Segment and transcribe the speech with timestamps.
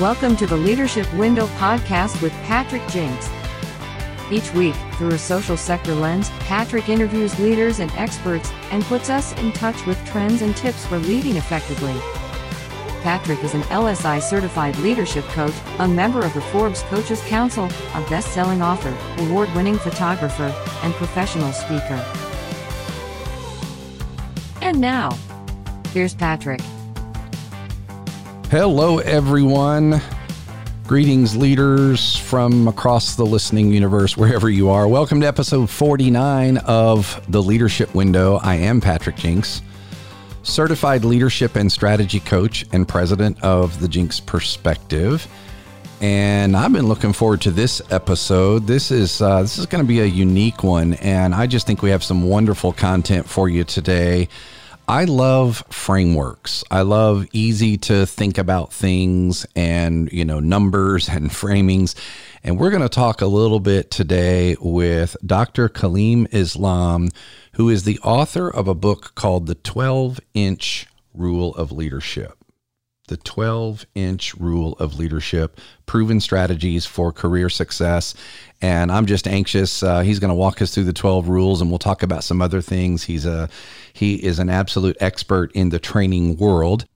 [0.00, 3.28] Welcome to the Leadership Window podcast with Patrick Jinks.
[4.30, 9.32] Each week, through a social sector lens, Patrick interviews leaders and experts and puts us
[9.40, 12.00] in touch with trends and tips for leading effectively.
[13.02, 18.06] Patrick is an LSI certified leadership coach, a member of the Forbes Coaches Council, a
[18.08, 20.54] best selling author, award winning photographer,
[20.84, 22.06] and professional speaker.
[24.62, 25.10] And now,
[25.92, 26.60] here's Patrick.
[28.50, 30.00] Hello, everyone.
[30.86, 34.88] Greetings, leaders from across the listening universe, wherever you are.
[34.88, 38.40] Welcome to episode 49 of The Leadership Window.
[38.42, 39.60] I am Patrick Jinks,
[40.44, 45.28] certified leadership and strategy coach and president of the Jinks Perspective.
[46.00, 48.66] And I've been looking forward to this episode.
[48.66, 51.82] This is uh, this is going to be a unique one, and I just think
[51.82, 54.30] we have some wonderful content for you today.
[54.88, 56.64] I love frameworks.
[56.70, 61.94] I love easy to think about things and, you know, numbers and framings.
[62.42, 65.68] And we're going to talk a little bit today with Dr.
[65.68, 67.10] Kaliym Islam,
[67.52, 72.37] who is the author of a book called The 12 Inch Rule of Leadership
[73.08, 78.14] the 12 inch rule of leadership, proven strategies for career success.
[78.62, 79.82] And I'm just anxious.
[79.82, 82.40] Uh, he's going to walk us through the 12 rules and we'll talk about some
[82.40, 83.04] other things.
[83.04, 83.48] He's a,
[83.92, 86.86] he is an absolute expert in the training world.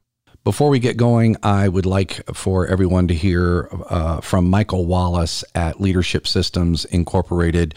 [0.45, 5.45] Before we get going, I would like for everyone to hear uh, from Michael Wallace
[5.55, 7.77] at Leadership Systems Incorporated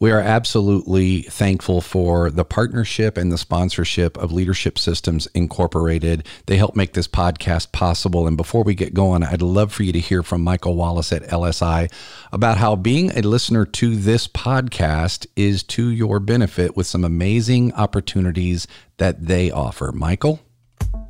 [0.00, 6.26] we are absolutely thankful for the partnership and the sponsorship of Leadership Systems Incorporated.
[6.46, 8.26] They help make this podcast possible.
[8.26, 11.24] And before we get going, I'd love for you to hear from Michael Wallace at
[11.24, 11.92] LSI
[12.32, 17.74] about how being a listener to this podcast is to your benefit with some amazing
[17.74, 19.92] opportunities that they offer.
[19.92, 20.40] Michael?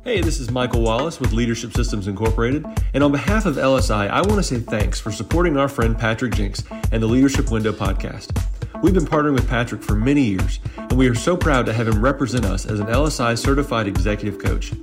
[0.03, 4.21] Hey, this is Michael Wallace with Leadership Systems Incorporated, and on behalf of LSI, I
[4.21, 8.31] want to say thanks for supporting our friend Patrick Jinks and the Leadership Window podcast.
[8.81, 11.87] We've been partnering with Patrick for many years, and we are so proud to have
[11.87, 14.73] him represent us as an LSI certified executive coach.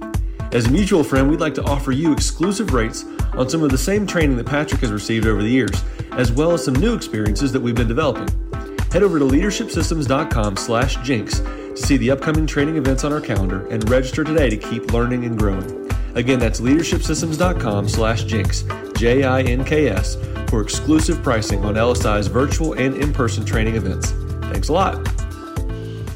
[0.52, 3.76] As a mutual friend, we'd like to offer you exclusive rates on some of the
[3.76, 5.82] same training that Patrick has received over the years,
[6.12, 8.28] as well as some new experiences that we've been developing.
[8.92, 10.96] Head over to leadershipsystems.com slash
[11.78, 15.24] to see the upcoming training events on our calendar and register today to keep learning
[15.24, 15.90] and growing.
[16.14, 18.64] Again, that's leadershipsystems.com slash jinks,
[18.96, 20.16] J-I-N-K-S,
[20.48, 24.10] for exclusive pricing on LSI's virtual and in-person training events.
[24.50, 25.06] Thanks a lot.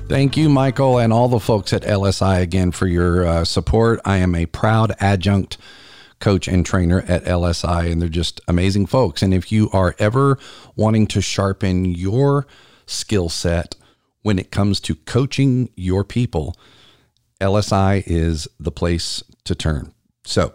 [0.09, 4.01] Thank you, Michael, and all the folks at LSI again for your uh, support.
[4.05, 5.57] I am a proud adjunct
[6.19, 9.23] coach and trainer at LSI, and they're just amazing folks.
[9.23, 10.39] And if you are ever
[10.77, 12.47] wanting to sharpen your
[12.87, 13.77] skill set
[14.23, 16.57] when it comes to coaching your people,
[17.41, 19.93] LSI is the place to turn.
[20.25, 20.55] So,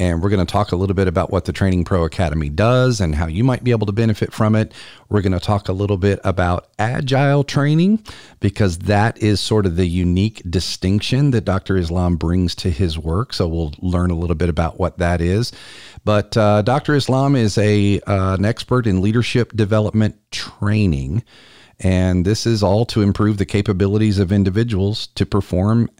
[0.00, 3.02] And we're going to talk a little bit about what the Training Pro Academy does
[3.02, 4.72] and how you might be able to benefit from it.
[5.10, 8.02] We're going to talk a little bit about agile training
[8.40, 11.76] because that is sort of the unique distinction that Dr.
[11.76, 13.34] Islam brings to his work.
[13.34, 15.52] So we'll learn a little bit about what that is.
[16.02, 16.94] But uh, Dr.
[16.94, 21.24] Islam is a uh, an expert in leadership development training.
[21.78, 25.90] And this is all to improve the capabilities of individuals to perform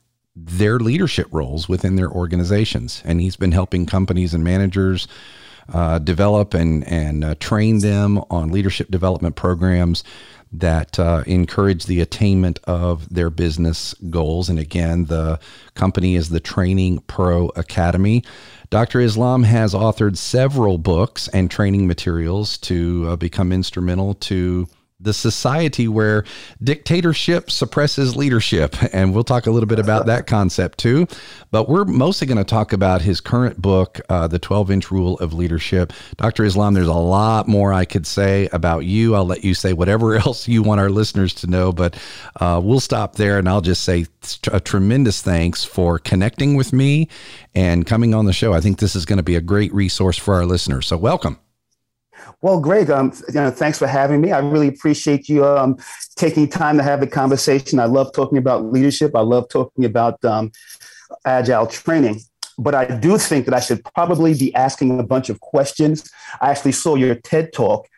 [0.47, 3.03] their leadership roles within their organizations.
[3.05, 5.07] And he's been helping companies and managers
[5.73, 10.03] uh, develop and, and uh, train them on leadership development programs
[10.53, 14.49] that uh, encourage the attainment of their business goals.
[14.49, 15.39] And again, the
[15.75, 18.25] company is the Training Pro Academy.
[18.69, 19.01] Dr.
[19.01, 24.67] Islam has authored several books and training materials to uh, become instrumental to
[25.01, 26.25] the society where
[26.63, 28.77] dictatorship suppresses leadership.
[28.93, 31.07] And we'll talk a little bit about that concept too.
[31.51, 35.19] But we're mostly going to talk about his current book, uh, The 12 Inch Rule
[35.19, 35.93] of Leadership.
[36.17, 36.45] Dr.
[36.45, 39.15] Islam, there's a lot more I could say about you.
[39.15, 41.97] I'll let you say whatever else you want our listeners to know, but
[42.41, 43.39] uh, we'll stop there.
[43.39, 44.07] And I'll just say
[44.53, 47.09] a tremendous thanks for connecting with me
[47.55, 48.53] and coming on the show.
[48.53, 50.87] I think this is going to be a great resource for our listeners.
[50.87, 51.39] So, welcome.
[52.43, 54.33] Well, Greg, um, you know, thanks for having me.
[54.33, 55.77] I really appreciate you um,
[56.17, 57.79] taking time to have the conversation.
[57.79, 59.15] I love talking about leadership.
[59.15, 60.53] I love talking about um,
[61.25, 62.21] agile training.
[62.59, 66.11] But I do think that I should probably be asking a bunch of questions.
[66.41, 67.89] I actually saw your TED talk,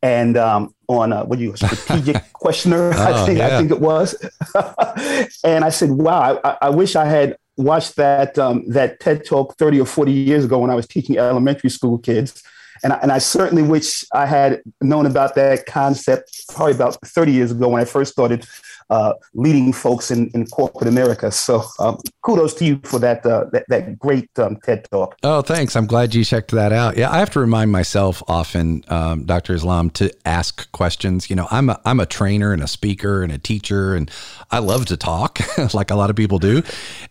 [0.00, 3.46] and um, on uh, what you strategic questioner, oh, I think yeah.
[3.46, 4.14] I think it was,
[5.44, 9.56] and I said, "Wow, I, I wish I had watched that um, that TED talk
[9.58, 12.42] 30 or 40 years ago when I was teaching elementary school kids.
[12.84, 17.32] And I, and I certainly wish I had known about that concept probably about 30
[17.32, 18.46] years ago when I first started
[18.92, 21.32] uh, leading folks in, in corporate America.
[21.32, 25.16] So um, kudos to you for that uh, that, that, great um, TED talk.
[25.22, 25.76] Oh, thanks.
[25.76, 26.98] I'm glad you checked that out.
[26.98, 29.54] Yeah, I have to remind myself often, um, Dr.
[29.54, 31.30] Islam, to ask questions.
[31.30, 34.10] You know, I'm a, I'm a trainer and a speaker and a teacher, and
[34.50, 35.40] I love to talk
[35.74, 36.62] like a lot of people do.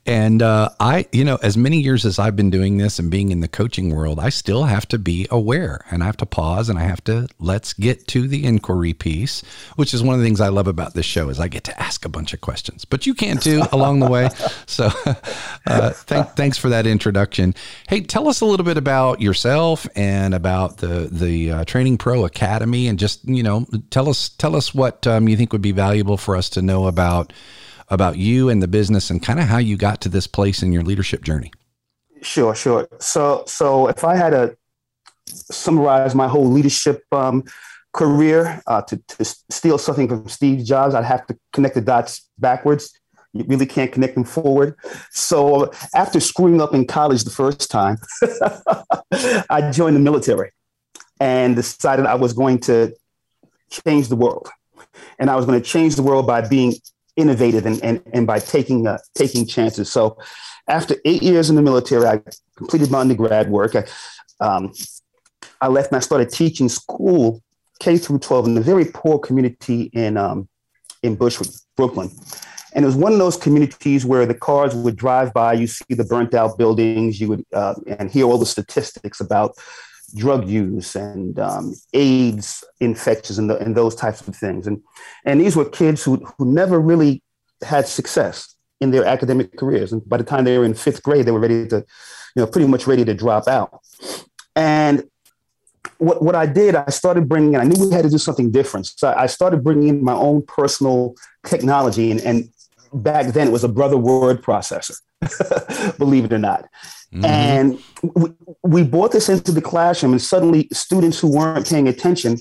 [0.06, 3.31] And uh, I, you know, as many years as I've been doing this and being
[3.31, 6.69] in the coaching world, I still have to be aware and I have to pause
[6.69, 9.42] and I have to let's get to the inquiry piece,
[9.78, 11.70] which is one of the things I love about this show is I get to
[11.71, 14.29] to ask a bunch of questions, but you can too along the way.
[14.65, 14.89] So,
[15.65, 17.56] uh, thanks for that introduction.
[17.88, 22.25] Hey, tell us a little bit about yourself and about the the uh, Training Pro
[22.25, 25.71] Academy, and just you know, tell us tell us what um, you think would be
[25.71, 27.33] valuable for us to know about
[27.89, 30.71] about you and the business, and kind of how you got to this place in
[30.71, 31.51] your leadership journey.
[32.21, 32.88] Sure, sure.
[33.00, 34.56] So, so if I had to
[35.25, 37.44] summarize my whole leadership um,
[37.94, 42.30] career uh, to, to steal something from Steve Jobs, I'd have to connect the dots
[42.38, 42.92] backwards.
[43.34, 44.76] You really can't connect them forward.
[45.12, 47.98] So after screwing up in college the first time,
[49.50, 50.52] I joined the military
[51.20, 52.94] and decided I was going to
[53.70, 54.50] change the world.
[55.18, 56.74] And I was going to change the world by being
[57.16, 59.90] innovative and, and, and by taking, uh, taking chances.
[59.92, 60.18] So
[60.68, 62.22] after eight years in the military, I
[62.58, 63.76] completed my undergrad work.
[63.76, 63.86] I,
[64.40, 64.74] um,
[65.62, 67.42] I left and I started teaching school
[67.81, 70.48] K through 12 in a very poor community in um,
[71.01, 72.12] in Bushwick, Brooklyn.
[72.74, 75.95] And it was one of those communities where the cars would drive by, you see
[75.95, 79.56] the burnt out buildings, you would uh, and hear all the statistics about
[80.16, 84.68] drug use and um, AIDS infections and, the, and, those types of things.
[84.68, 84.81] And
[85.25, 87.24] and these were kids who who never really
[87.63, 89.92] had success in their academic careers.
[89.92, 91.78] And by the time they were in fifth grade, they were ready to,
[92.36, 93.80] you know, pretty much ready to drop out.
[94.56, 95.04] And
[95.98, 98.51] what, what I did, I started bringing in, I knew we had to do something
[98.51, 98.88] different.
[98.88, 102.12] So I started bringing in my own personal technology.
[102.12, 102.50] And, and
[102.94, 104.98] back then it was a brother word processor,
[105.98, 106.68] believe it or not.
[107.13, 107.25] Mm-hmm.
[107.25, 108.31] And we,
[108.63, 112.38] we brought this into the classroom, and suddenly students who weren't paying attention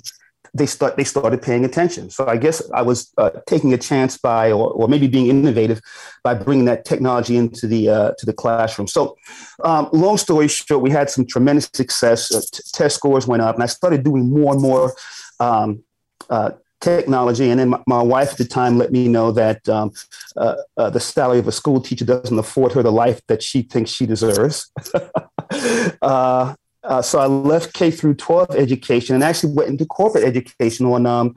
[0.54, 2.10] they start they started paying attention.
[2.10, 5.80] So I guess I was uh, taking a chance by, or, or maybe being innovative
[6.24, 8.88] by bringing that technology into the uh, to the classroom.
[8.88, 9.16] So,
[9.64, 12.34] um, long story short, we had some tremendous success.
[12.34, 14.94] Uh, t- test scores went up, and I started doing more and more.
[15.38, 15.82] Um,
[16.28, 16.50] uh,
[16.80, 17.50] technology.
[17.50, 19.92] And then my, my, wife at the time let me know that um,
[20.36, 23.62] uh, uh, the salary of a school teacher doesn't afford her the life that she
[23.62, 24.70] thinks she deserves.
[26.02, 30.86] uh, uh, so I left K through 12 education and actually went into corporate education
[30.86, 31.36] on um,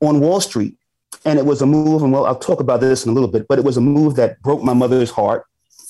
[0.00, 0.76] on Wall Street.
[1.24, 3.46] And it was a move, and well, I'll talk about this in a little bit,
[3.46, 5.46] but it was a move that broke my mother's heart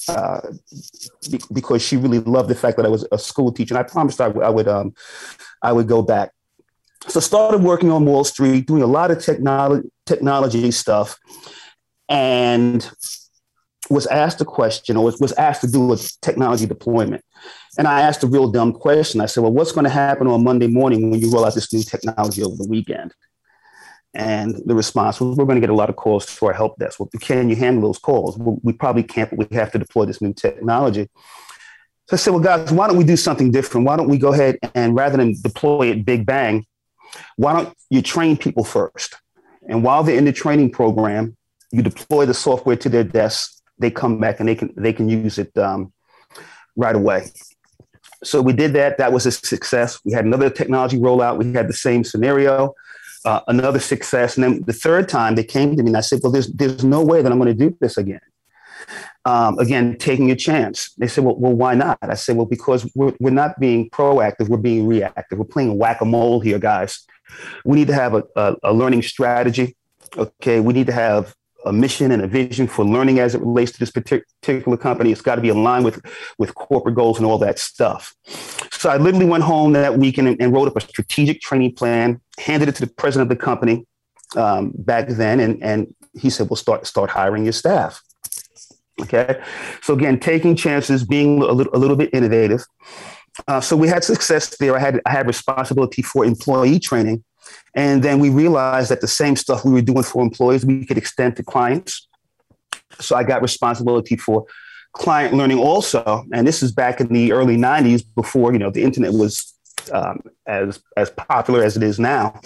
[0.08, 0.40] uh,
[1.30, 3.74] be- because she really loved the fact that I was a school teacher.
[3.74, 4.94] And I promised I, w- I would um,
[5.62, 6.32] I would go back.
[7.08, 11.18] So started working on Wall Street, doing a lot of technology technology stuff,
[12.08, 12.88] and
[13.90, 17.24] was asked a question or was, was asked to do a technology deployment.
[17.78, 19.20] And I asked a real dumb question.
[19.20, 21.72] I said, Well, what's going to happen on Monday morning when you roll out this
[21.72, 23.14] new technology over the weekend?
[24.14, 26.78] And the response was, We're going to get a lot of calls to our help
[26.78, 27.00] desk.
[27.00, 28.36] Well, can you handle those calls?
[28.36, 31.08] Well, we probably can't, but we have to deploy this new technology.
[32.08, 33.86] So I said, Well, guys, why don't we do something different?
[33.86, 36.66] Why don't we go ahead and rather than deploy it big bang,
[37.36, 39.16] why don't you train people first?
[39.66, 41.36] And while they're in the training program,
[41.70, 43.62] you deploy the software to their desks.
[43.78, 45.90] They come back and they can they can use it um,
[46.76, 47.30] right away
[48.22, 48.98] so we did that.
[48.98, 50.00] That was a success.
[50.04, 51.38] We had another technology rollout.
[51.38, 52.74] We had the same scenario,
[53.24, 54.36] uh, another success.
[54.36, 56.84] And then the third time they came to me and I said, well, there's, there's
[56.84, 58.20] no way that I'm going to do this again.
[59.24, 60.92] Um, again, taking a chance.
[60.98, 61.98] They said, well, well, why not?
[62.02, 64.48] I said, well, because we're, we're not being proactive.
[64.48, 65.38] We're being reactive.
[65.38, 67.06] We're playing whack-a-mole here, guys.
[67.64, 69.76] We need to have a, a, a learning strategy.
[70.16, 70.58] Okay.
[70.60, 73.78] We need to have a mission and a vision for learning as it relates to
[73.78, 75.12] this particular company.
[75.12, 76.04] It's got to be aligned with,
[76.38, 78.14] with corporate goals and all that stuff.
[78.72, 82.20] So I literally went home that weekend and, and wrote up a strategic training plan,
[82.38, 83.86] handed it to the president of the company
[84.36, 88.00] um, back then, and, and he said, "We'll start start hiring your staff."
[89.00, 89.40] Okay,
[89.82, 92.64] so again, taking chances, being a little, a little bit innovative.
[93.48, 94.76] Uh, so we had success there.
[94.76, 97.24] I had I had responsibility for employee training
[97.74, 100.98] and then we realized that the same stuff we were doing for employees, we could
[100.98, 102.06] extend to clients.
[103.00, 104.44] So I got responsibility for
[104.92, 106.24] client learning also.
[106.32, 109.54] And this is back in the early 90s before, you know, the internet was
[109.92, 112.38] um, as, as popular as it is now.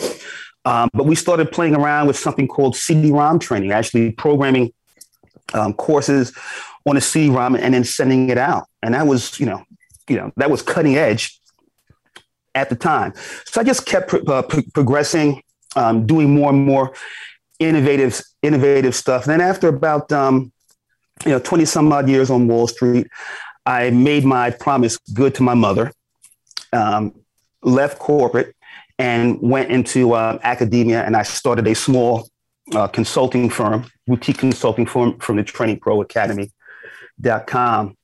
[0.64, 4.72] Um, but we started playing around with something called CD-ROM training, actually programming
[5.54, 6.32] um, courses
[6.86, 8.66] on a CD-ROM and then sending it out.
[8.82, 9.64] And that was, you know,
[10.08, 11.40] you know, that was cutting edge
[12.56, 13.12] at the time.
[13.44, 15.42] So I just kept uh, pro- progressing,
[15.76, 16.94] um, doing more and more
[17.60, 19.26] innovative, innovative stuff.
[19.26, 20.52] And then after about, um,
[21.24, 23.06] you know, 20 some odd years on Wall Street,
[23.66, 25.92] I made my promise good to my mother,
[26.72, 27.14] um,
[27.62, 28.54] left corporate
[28.98, 32.28] and went into uh, academia and I started a small
[32.74, 37.96] uh, consulting firm, boutique consulting firm from the Training Pro Academy.com.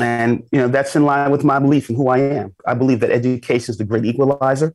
[0.00, 2.54] And you know that's in line with my belief in who I am.
[2.66, 4.74] I believe that education is the great equalizer,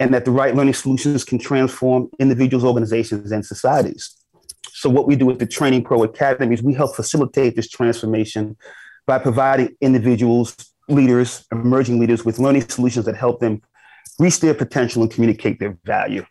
[0.00, 4.14] and that the right learning solutions can transform individuals, organizations, and societies.
[4.72, 8.56] So what we do with the Training Pro Academy is we help facilitate this transformation
[9.06, 10.56] by providing individuals,
[10.88, 13.62] leaders, emerging leaders with learning solutions that help them
[14.18, 16.24] reach their potential and communicate their value.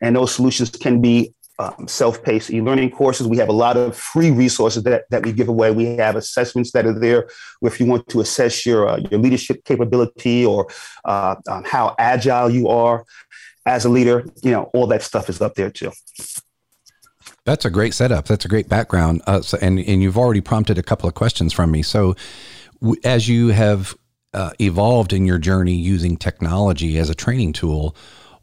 [0.00, 3.26] And those solutions can be um, self-paced e-learning courses.
[3.28, 5.70] We have a lot of free resources that, that we give away.
[5.70, 7.28] We have assessments that are there
[7.62, 10.68] if you want to assess your, uh, your leadership capability or
[11.04, 13.04] uh, um, how agile you are
[13.66, 14.26] as a leader.
[14.42, 15.92] You know, all that stuff is up there too.
[17.44, 18.26] That's a great setup.
[18.26, 19.22] That's a great background.
[19.26, 21.82] Uh, so, and, and you've already prompted a couple of questions from me.
[21.82, 22.16] So
[22.80, 23.94] w- as you have
[24.32, 27.94] uh, evolved in your journey using technology as a training tool,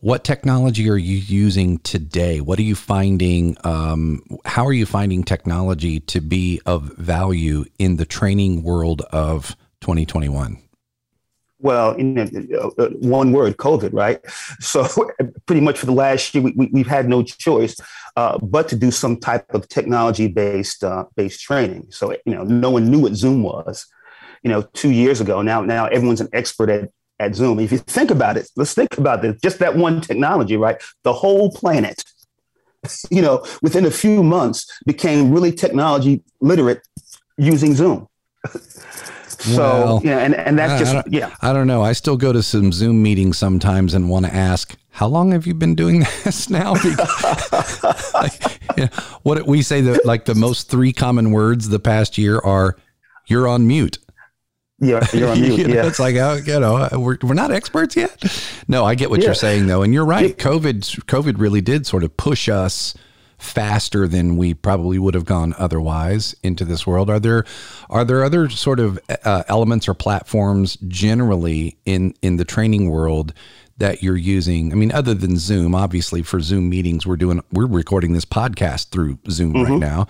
[0.02, 2.42] what technology are you using today?
[2.42, 3.56] What are you finding?
[3.64, 9.56] Um, how are you finding technology to be of value in the training world of
[9.82, 10.62] 2021?
[11.60, 14.20] Well, you uh, one word, COVID, right?
[14.60, 14.88] So,
[15.46, 17.80] pretty much for the last year, we, have had no choice
[18.16, 21.88] uh, but to do some type of technology-based uh, based training.
[21.92, 23.86] So, you know, no one knew what Zoom was,
[24.42, 25.44] you know, two years ago.
[25.44, 26.90] Now, now everyone's an expert at
[27.22, 27.60] at Zoom.
[27.60, 30.82] If you think about it, let's think about this just that one technology, right?
[31.04, 32.04] The whole planet,
[33.12, 36.82] you know, within a few months became really technology literate
[37.38, 38.08] using Zoom.
[39.28, 41.36] so well, yeah, and, and that's just yeah.
[41.42, 41.84] I don't know.
[41.84, 45.46] I still go to some Zoom meetings sometimes and want to ask, how long have
[45.46, 46.74] you been doing this now?
[48.14, 48.90] like, you know,
[49.22, 52.78] what we say that like the most three common words the past year are
[53.28, 54.00] you're on mute.
[54.82, 55.60] Yeah, you're on mute.
[55.60, 58.20] you know, yeah, it's like oh, you know we're, we're not experts yet.
[58.68, 59.28] No, I get what yeah.
[59.28, 60.36] you're saying though, and you're right.
[60.36, 62.96] COVID COVID really did sort of push us
[63.38, 67.10] faster than we probably would have gone otherwise into this world.
[67.10, 67.46] Are there
[67.90, 73.34] are there other sort of uh, elements or platforms generally in in the training world
[73.82, 74.72] that you're using?
[74.72, 78.90] I mean, other than Zoom, obviously for Zoom meetings, we're doing we're recording this podcast
[78.90, 79.72] through Zoom mm-hmm.
[79.74, 80.08] right now.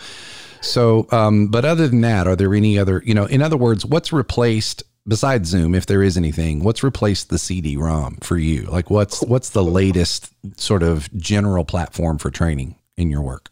[0.61, 3.83] So, um, but other than that, are there any other, you know, in other words,
[3.83, 8.63] what's replaced besides Zoom, if there is anything, what's replaced the CD-ROM for you?
[8.63, 13.49] Like what's, what's the latest sort of general platform for training in your work?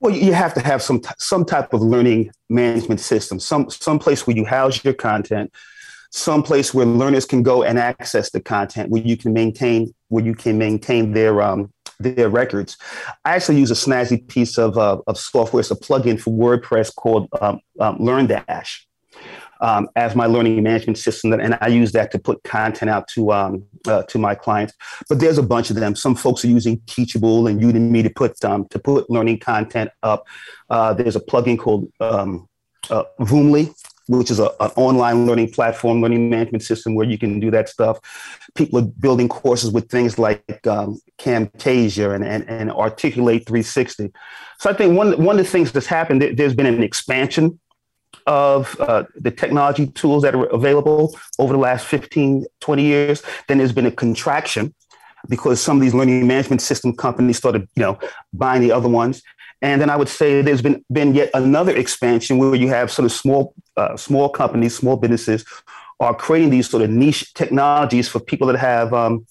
[0.00, 4.26] Well, you have to have some, some type of learning management system, some, some place
[4.26, 5.52] where you house your content,
[6.10, 10.24] some place where learners can go and access the content, where you can maintain, where
[10.24, 12.76] you can maintain their, um, their records.
[13.24, 15.60] I actually use a snazzy piece of, uh, of software.
[15.60, 18.84] It's a plugin for WordPress called um, um, LearnDash.
[19.60, 23.32] Um, as my learning management system, and I use that to put content out to
[23.32, 24.72] um, uh, to my clients.
[25.08, 25.96] But there's a bunch of them.
[25.96, 30.28] Some folks are using Teachable and Udemy to put um, to put learning content up.
[30.70, 32.48] Uh, there's a plugin called um,
[32.88, 33.74] uh, Voomly,
[34.08, 37.68] which is a, an online learning platform, learning management system where you can do that
[37.68, 37.98] stuff.
[38.54, 44.10] People are building courses with things like um, Camtasia and, and, and Articulate 360.
[44.58, 47.60] So I think one, one of the things that's happened, there's been an expansion
[48.26, 53.22] of uh, the technology tools that are available over the last 15, 20 years.
[53.46, 54.74] Then there's been a contraction
[55.28, 57.98] because some of these learning management system companies started, you know,
[58.32, 59.22] buying the other ones.
[59.60, 63.06] And then I would say there's been been yet another expansion where you have sort
[63.06, 65.44] of small uh, small companies, small businesses
[66.00, 69.26] are creating these sort of niche technologies for people that have um,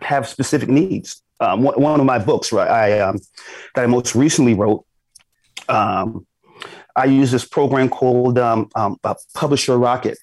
[0.00, 1.22] have specific needs.
[1.40, 3.18] Um, one, one, of my books, right, I um,
[3.74, 4.84] that I most recently wrote,
[5.68, 6.26] um,
[6.96, 8.98] I use this program called um, um,
[9.34, 10.18] Publisher Rocket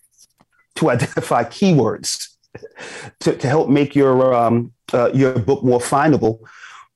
[0.75, 2.30] to identify keywords
[3.20, 4.34] to, to help make your
[4.94, 6.39] uh, your book more findable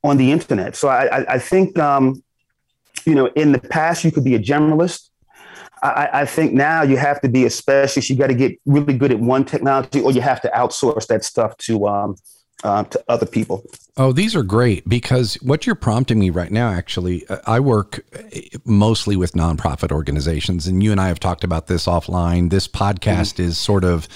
[0.04, 0.76] on the internet.
[0.76, 2.24] So I, I, I think um,
[3.06, 5.10] you know, in the past, you could be a generalist.
[5.82, 8.10] I, I think now you have to be a specialist.
[8.10, 11.24] You got to get really good at one technology, or you have to outsource that
[11.24, 12.16] stuff to um,
[12.64, 13.64] uh, to other people.
[13.98, 18.02] Oh, these are great because what you're prompting me right now, actually, uh, I work
[18.14, 18.22] uh,
[18.66, 22.50] mostly with nonprofit organizations, and you and I have talked about this offline.
[22.50, 23.44] This podcast mm-hmm.
[23.44, 24.08] is sort of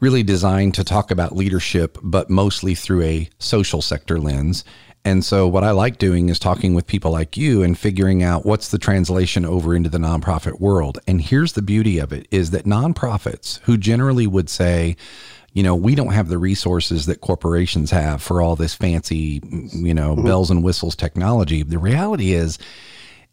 [0.00, 4.64] really designed to talk about leadership, but mostly through a social sector lens.
[5.06, 8.44] And so what I like doing is talking with people like you and figuring out
[8.44, 10.98] what's the translation over into the nonprofit world.
[11.06, 14.96] And here's the beauty of it is that nonprofits who generally would say,
[15.52, 19.40] you know, we don't have the resources that corporations have for all this fancy,
[19.72, 20.26] you know, mm-hmm.
[20.26, 21.62] bells and whistles technology.
[21.62, 22.58] The reality is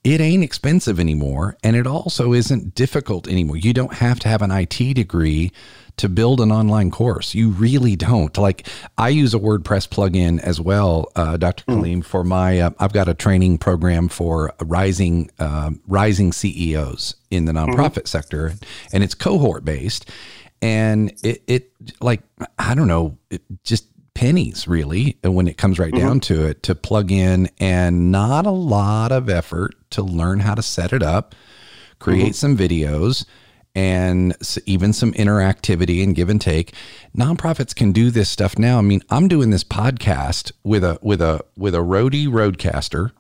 [0.04, 3.58] it ain't expensive anymore and it also isn't difficult anymore.
[3.58, 5.52] You don't have to have an IT degree
[5.98, 7.36] to build an online course.
[7.36, 8.36] You really don't.
[8.38, 8.68] Like
[8.98, 11.64] I use a WordPress plugin as well, uh, Dr.
[11.66, 11.82] Mm.
[11.82, 12.60] Kaliym, for my.
[12.60, 17.72] Uh, I've got a training program for rising uh, rising CEOs in the mm-hmm.
[17.72, 18.08] nonprofit mm.
[18.08, 18.54] sector,
[18.92, 20.10] and it's cohort based,
[20.62, 22.22] and it it like
[22.58, 26.06] I don't know, it just pennies really when it comes right mm-hmm.
[26.06, 30.54] down to it to plug in and not a lot of effort to learn how
[30.54, 31.36] to set it up
[32.00, 32.56] create mm-hmm.
[32.56, 33.26] some videos
[33.76, 36.74] and even some interactivity and give and take.
[37.18, 38.78] Nonprofits can do this stuff now.
[38.78, 43.12] I mean, I'm doing this podcast with a with a with a Rode RODECaster,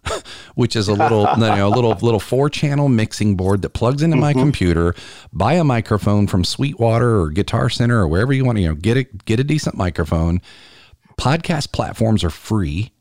[0.55, 4.03] which is a little you know, a little little four channel mixing board that plugs
[4.03, 4.21] into mm-hmm.
[4.21, 4.93] my computer.
[5.31, 8.75] Buy a microphone from Sweetwater or Guitar Center or wherever you want to you know
[8.75, 10.41] get a get a decent microphone.
[11.23, 12.91] Podcast platforms are free.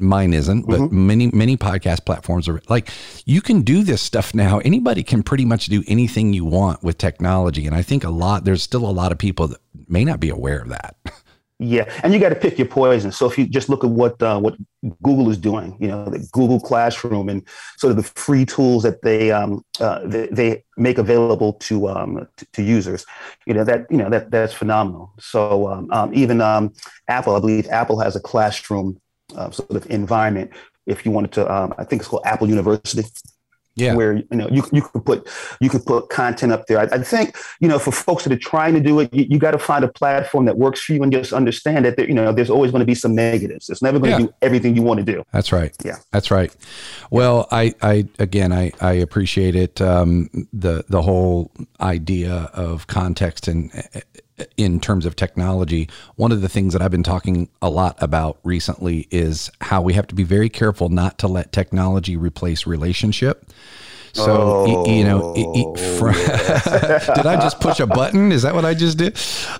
[0.00, 1.06] Mine isn't but mm-hmm.
[1.06, 2.88] many many podcast platforms are like
[3.24, 4.58] you can do this stuff now.
[4.58, 8.44] Anybody can pretty much do anything you want with technology and i think a lot
[8.44, 10.96] there's still a lot of people that may not be aware of that
[11.58, 14.20] yeah and you got to pick your poison so if you just look at what
[14.22, 14.56] uh, what
[15.02, 17.46] google is doing you know the google classroom and
[17.76, 22.28] sort of the free tools that they um, uh, they, they, make available to, um,
[22.36, 23.04] to, to users
[23.46, 26.72] you know that you know that that's phenomenal so um, um even um,
[27.08, 29.00] apple i believe apple has a classroom
[29.36, 30.50] uh, sort of environment.
[30.86, 33.04] If you wanted to, um, I think it's called Apple University.
[33.78, 33.94] Yeah.
[33.94, 35.28] Where you know you you could put
[35.60, 36.78] you could put content up there.
[36.80, 39.38] I, I think you know for folks that are trying to do it, you, you
[39.38, 42.14] got to find a platform that works for you and just understand that there, you
[42.14, 43.70] know there's always going to be some negatives.
[43.70, 44.26] It's never going to yeah.
[44.26, 45.22] do everything you want to do.
[45.32, 45.74] That's right.
[45.84, 46.54] Yeah, that's right.
[47.10, 49.80] Well, I I again I I appreciate it.
[49.80, 53.70] Um, the the whole idea of context and
[54.56, 58.38] in terms of technology, one of the things that I've been talking a lot about
[58.42, 63.50] recently is how we have to be very careful not to let technology replace relationship.
[64.12, 65.34] So oh, you, know,
[65.98, 66.12] for,
[67.14, 68.32] did I just push a button?
[68.32, 69.16] Is that what I just did?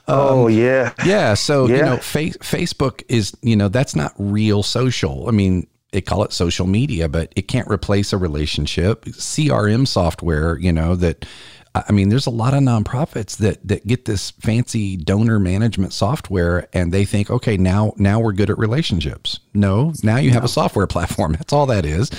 [0.09, 1.35] Um, oh yeah, yeah.
[1.35, 1.77] So yeah.
[1.77, 5.29] you know, fa- Facebook is you know that's not real social.
[5.29, 9.05] I mean, they call it social media, but it can't replace a relationship.
[9.05, 11.27] CRM software, you know that
[11.75, 16.69] I mean, there's a lot of nonprofits that that get this fancy donor management software
[16.73, 19.41] and they think, okay, now now we're good at relationships.
[19.55, 21.33] No, now you have a software platform.
[21.33, 22.11] That's all that is.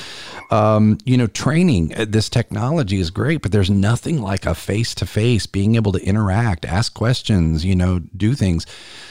[0.51, 4.95] Um, you know, training uh, this technology is great, but there's nothing like a face
[4.95, 8.65] to face, being able to interact, ask questions, you know, do things.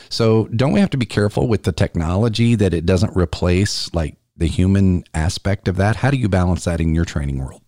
[0.09, 4.17] So don't we have to be careful with the technology that it doesn't replace like
[4.37, 5.97] the human aspect of that?
[5.97, 7.63] How do you balance that in your training world?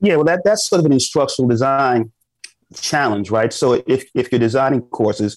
[0.00, 2.12] Yeah, well, that, that's sort of an instructional design
[2.74, 3.52] challenge, right?
[3.52, 5.36] So if, if you're designing courses,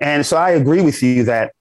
[0.00, 1.52] and so I agree with you that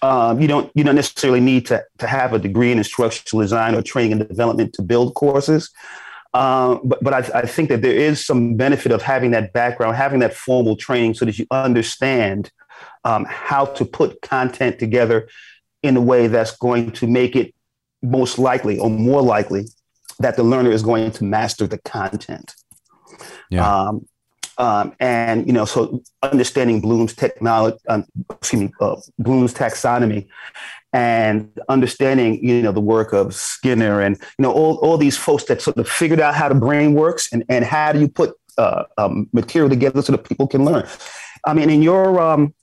[0.00, 3.74] um, you don't you don't necessarily need to, to have a degree in instructional design
[3.74, 5.70] or training and development to build courses.
[6.34, 9.96] Um, but but I, I, think that there is some benefit of having that background,
[9.96, 12.50] having that formal training, so that you understand
[13.04, 15.28] um, how to put content together
[15.82, 17.54] in a way that's going to make it
[18.02, 19.66] most likely or more likely
[20.22, 22.54] that the learner is going to master the content.
[23.50, 23.68] Yeah.
[23.68, 24.06] Um,
[24.58, 30.28] um, and you know, so understanding Bloom's technology, um, excuse me, uh, Bloom's taxonomy,
[30.92, 35.44] and understanding you know the work of Skinner and you know all, all these folks
[35.44, 38.34] that sort of figured out how the brain works and and how do you put
[38.58, 40.86] uh, um, material together so that people can learn.
[41.46, 42.54] I mean, in your um,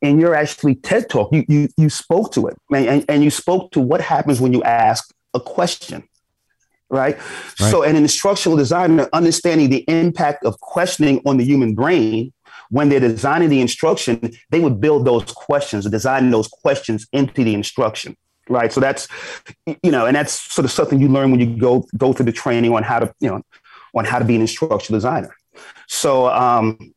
[0.00, 3.70] in your actually TED talk, you you you spoke to it, and, and you spoke
[3.72, 6.08] to what happens when you ask a question
[6.90, 7.16] right?
[7.16, 7.70] right?
[7.70, 12.32] So, an instructional designer understanding the impact of questioning on the human brain,
[12.70, 17.54] when they're designing the instruction, they would build those questions, designing those questions into the
[17.54, 18.16] instruction,
[18.48, 18.72] right?
[18.72, 19.08] So that's,
[19.82, 22.32] you know, and that's sort of something you learn when you go go through the
[22.32, 23.42] training on how to, you know,
[23.94, 25.34] on how to be an instructional designer.
[25.88, 26.92] So, um,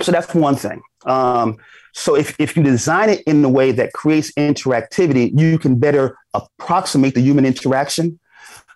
[0.00, 0.80] so that's one thing.
[1.04, 1.58] Um,
[1.92, 6.16] so if, if you design it in a way that creates interactivity, you can better
[6.34, 8.19] approximate the human interaction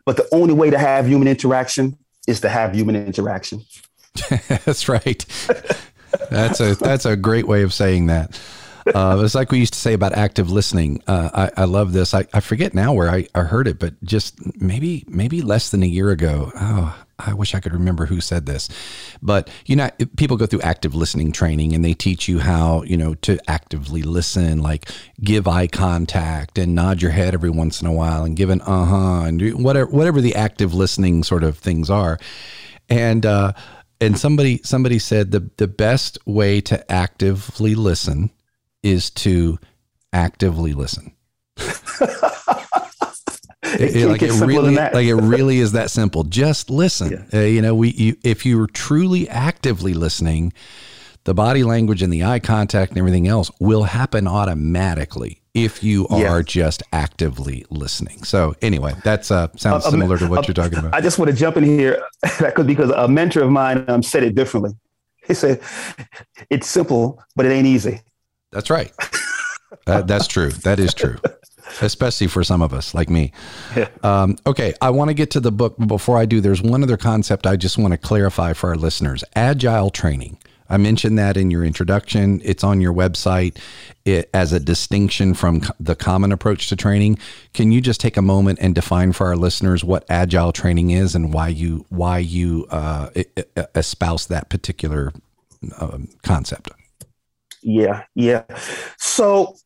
[0.06, 3.62] but the only way to have human interaction is to have human interaction.
[4.64, 5.24] that's right.
[6.30, 8.38] that's a that's a great way of saying that.
[8.86, 11.02] Uh, it's like we used to say about active listening.
[11.06, 12.12] Uh, I, I, love this.
[12.12, 15.82] I, I forget now where I, I heard it, but just maybe maybe less than
[15.82, 16.52] a year ago.
[16.54, 18.68] Oh, I wish I could remember who said this,
[19.22, 22.96] but you know, people go through active listening training and they teach you how, you
[22.96, 24.90] know, to actively listen, like
[25.22, 28.60] give eye contact and nod your head every once in a while and give an
[28.62, 32.18] uh huh and whatever, whatever the active listening sort of things are.
[32.88, 33.52] And, uh,
[34.00, 38.30] and somebody somebody said the the best way to actively listen
[38.82, 39.58] is to
[40.12, 41.14] actively listen.
[43.80, 46.24] it, it, like it really like it really is that simple.
[46.24, 47.26] Just listen.
[47.32, 47.40] Yeah.
[47.40, 50.52] Uh, you know, we you, if you're truly actively listening,
[51.24, 56.06] the body language and the eye contact and everything else will happen automatically if you
[56.08, 56.42] are yeah.
[56.42, 58.24] just actively listening.
[58.24, 60.94] So anyway, that's uh, sounds uh, similar to what you're talking about.
[60.94, 62.02] I just want to jump in here
[62.66, 64.72] because a mentor of mine um, said it differently.
[65.26, 65.62] He said,
[66.50, 68.00] "It's simple, but it ain't easy."
[68.52, 68.92] That's right.
[69.86, 70.50] that, that's true.
[70.50, 71.16] That is true
[71.82, 73.32] especially for some of us like me.
[73.76, 73.88] Yeah.
[74.02, 75.74] Um, okay, I want to get to the book.
[75.78, 78.76] But before I do, there's one other concept I just want to clarify for our
[78.76, 80.38] listeners agile training.
[80.68, 82.40] I mentioned that in your introduction.
[82.42, 83.58] It's on your website
[84.04, 87.18] it, as a distinction from the common approach to training.
[87.52, 91.14] Can you just take a moment and define for our listeners what agile training is
[91.14, 93.10] and why you why you uh,
[93.74, 95.12] espouse that particular
[95.78, 96.70] uh, concept?
[97.62, 98.44] Yeah, yeah.
[98.98, 99.56] So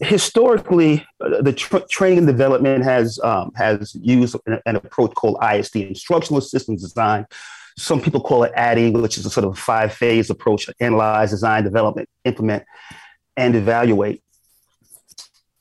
[0.00, 1.52] historically, uh, the
[1.90, 7.26] training and development has um, has used an, an, approach called ISD, instructional systems design.
[7.78, 11.64] Some people call it ADDIE, which is a sort of five phase approach: analyze, design,
[11.64, 12.64] development, implement,
[13.36, 14.22] and evaluate.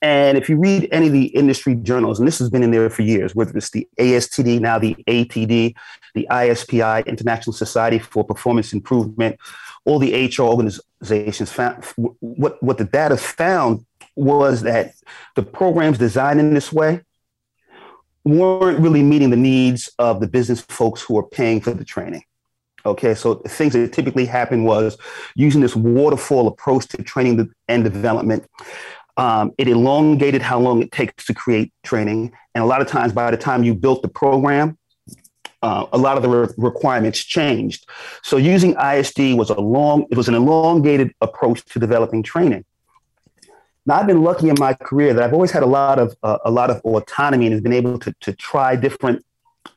[0.01, 2.89] And if you read any of the industry journals, and this has been in there
[2.89, 5.73] for years, whether it's the ASTD, now the ATD,
[6.13, 9.37] the ISPI, International Society for Performance Improvement,
[9.83, 11.83] all the HR organizations found
[12.19, 14.93] what, what the data found was that
[15.35, 17.01] the programs designed in this way
[18.23, 22.23] weren't really meeting the needs of the business folks who are paying for the training.
[22.85, 24.97] Okay, so things that typically happen was
[25.35, 28.45] using this waterfall approach to training and development.
[29.17, 33.13] Um, it elongated how long it takes to create training, and a lot of times,
[33.13, 34.77] by the time you built the program,
[35.61, 37.89] uh, a lot of the re- requirements changed.
[38.21, 42.65] So using ISD was a long, it was an elongated approach to developing training.
[43.85, 46.39] Now, I've been lucky in my career that I've always had a lot of uh,
[46.43, 49.23] a lot of autonomy and have been able to to try different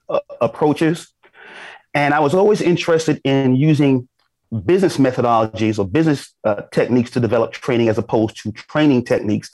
[0.09, 1.13] uh, approaches.
[1.95, 4.09] And I was always interested in using
[4.65, 9.51] business methodologies or business uh, techniques to develop training as opposed to training techniques,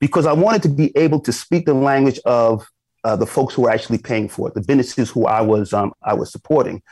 [0.00, 2.66] because I wanted to be able to speak the language of
[3.04, 5.92] uh, the folks who were actually paying for it, the businesses who I was um,
[6.02, 6.82] I was supporting.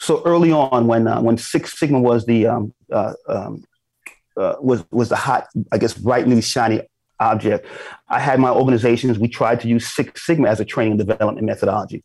[0.00, 3.64] So early on, when uh, when Six Sigma was the um, uh, um,
[4.38, 6.82] uh, was was the hot, I guess, bright new shiny
[7.20, 7.66] object.
[8.08, 9.18] I had my organizations.
[9.18, 12.04] We tried to use Six Sigma as a training development methodology.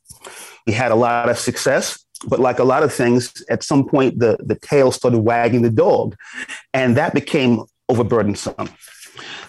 [0.66, 4.20] We had a lot of success, but like a lot of things, at some point
[4.20, 6.16] the the tail started wagging the dog,
[6.74, 8.72] and that became overburdensome.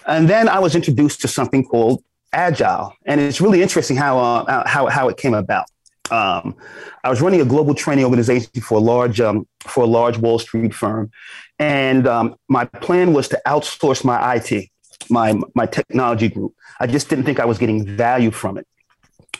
[0.05, 4.67] And then I was introduced to something called agile, and it's really interesting how uh,
[4.67, 5.65] how how it came about.
[6.11, 6.55] Um,
[7.03, 10.39] I was running a global training organization for a large um, for a large Wall
[10.39, 11.11] Street firm,
[11.57, 14.69] and um, my plan was to outsource my IT,
[15.09, 16.53] my my technology group.
[16.79, 18.67] I just didn't think I was getting value from it,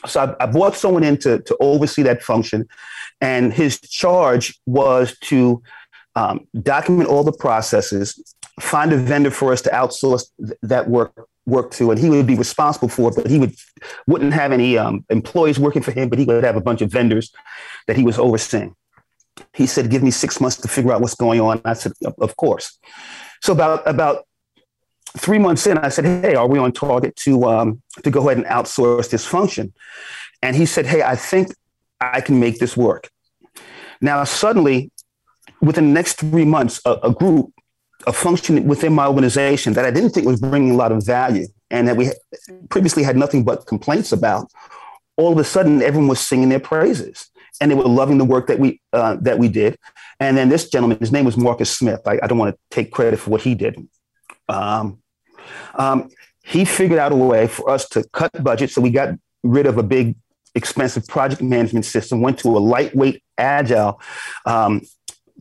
[0.08, 2.68] so I, I brought someone in to to oversee that function,
[3.22, 5.62] and his charge was to
[6.16, 11.28] um, document all the processes, find a vendor for us to outsource th- that work
[11.46, 13.16] work to, and he would be responsible for it.
[13.16, 13.54] But he would
[14.08, 16.92] wouldn't have any um, employees working for him, but he would have a bunch of
[16.92, 17.32] vendors
[17.88, 18.76] that he was overseeing.
[19.54, 22.36] He said, "Give me six months to figure out what's going on." I said, "Of
[22.36, 22.78] course."
[23.42, 24.26] So about about
[25.18, 28.38] three months in, I said, "Hey, are we on target to um, to go ahead
[28.38, 29.74] and outsource this function?"
[30.42, 31.54] And he said, "Hey, I think
[32.02, 33.10] I can make this work."
[34.02, 34.92] Now, suddenly,
[35.62, 37.52] within the next three months, a, a group
[38.08, 41.48] a function within my organization that I didn't think was bringing a lot of value
[41.72, 42.12] and that we
[42.70, 44.52] previously had nothing but complaints about,
[45.18, 47.30] all of a sudden everyone was singing their praises
[47.60, 49.78] and they were loving the work that we uh, that we did.
[50.20, 52.02] And then this gentleman, his name was Marcus Smith.
[52.06, 53.76] I, I don't want to take credit for what he did.
[54.48, 55.00] Um,
[55.76, 56.10] um,
[56.44, 59.78] he figured out a way for us to cut budget, so we got rid of
[59.78, 60.16] a big,
[60.54, 62.22] expensive project management system.
[62.22, 64.00] Went to a lightweight, agile
[64.46, 64.82] um,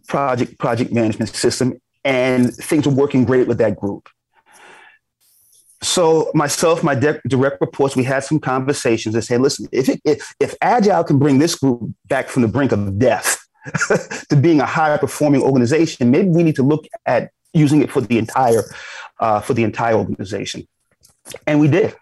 [0.09, 4.09] project project management system, and things were working great with that group.
[5.83, 10.01] So myself, my de- direct reports, we had some conversations and say, listen, if, it,
[10.05, 13.39] if, if Agile can bring this group back from the brink of death
[14.31, 18.01] to being a high performing organization, maybe we need to look at using it for
[18.01, 18.63] the entire,
[19.21, 20.67] uh, for the entire organization.
[21.47, 21.95] And we did.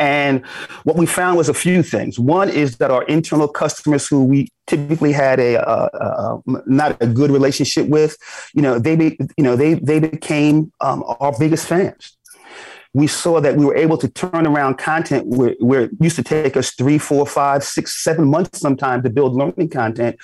[0.00, 0.44] And
[0.84, 2.18] what we found was a few things.
[2.18, 6.96] One is that our internal customers, who we typically had a, uh, uh, um, not
[7.02, 8.16] a good relationship with,
[8.54, 12.16] you know, they be, you know they they became um, our biggest fans.
[12.94, 16.24] We saw that we were able to turn around content where, where it used to
[16.24, 20.16] take us three, four, five, six, seven months sometimes to build learning content.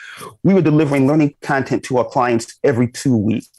[0.43, 3.51] We were delivering learning content to our clients every two weeks.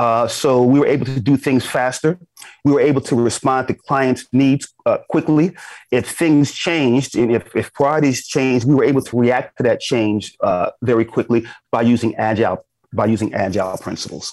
[0.00, 2.18] Uh, so we were able to do things faster.
[2.64, 5.46] We were able to respond to clients' needs uh, quickly.
[5.90, 9.80] If things changed, and if, if priorities changed, we were able to react to that
[9.80, 14.32] change uh, very quickly by using agile by using agile principles.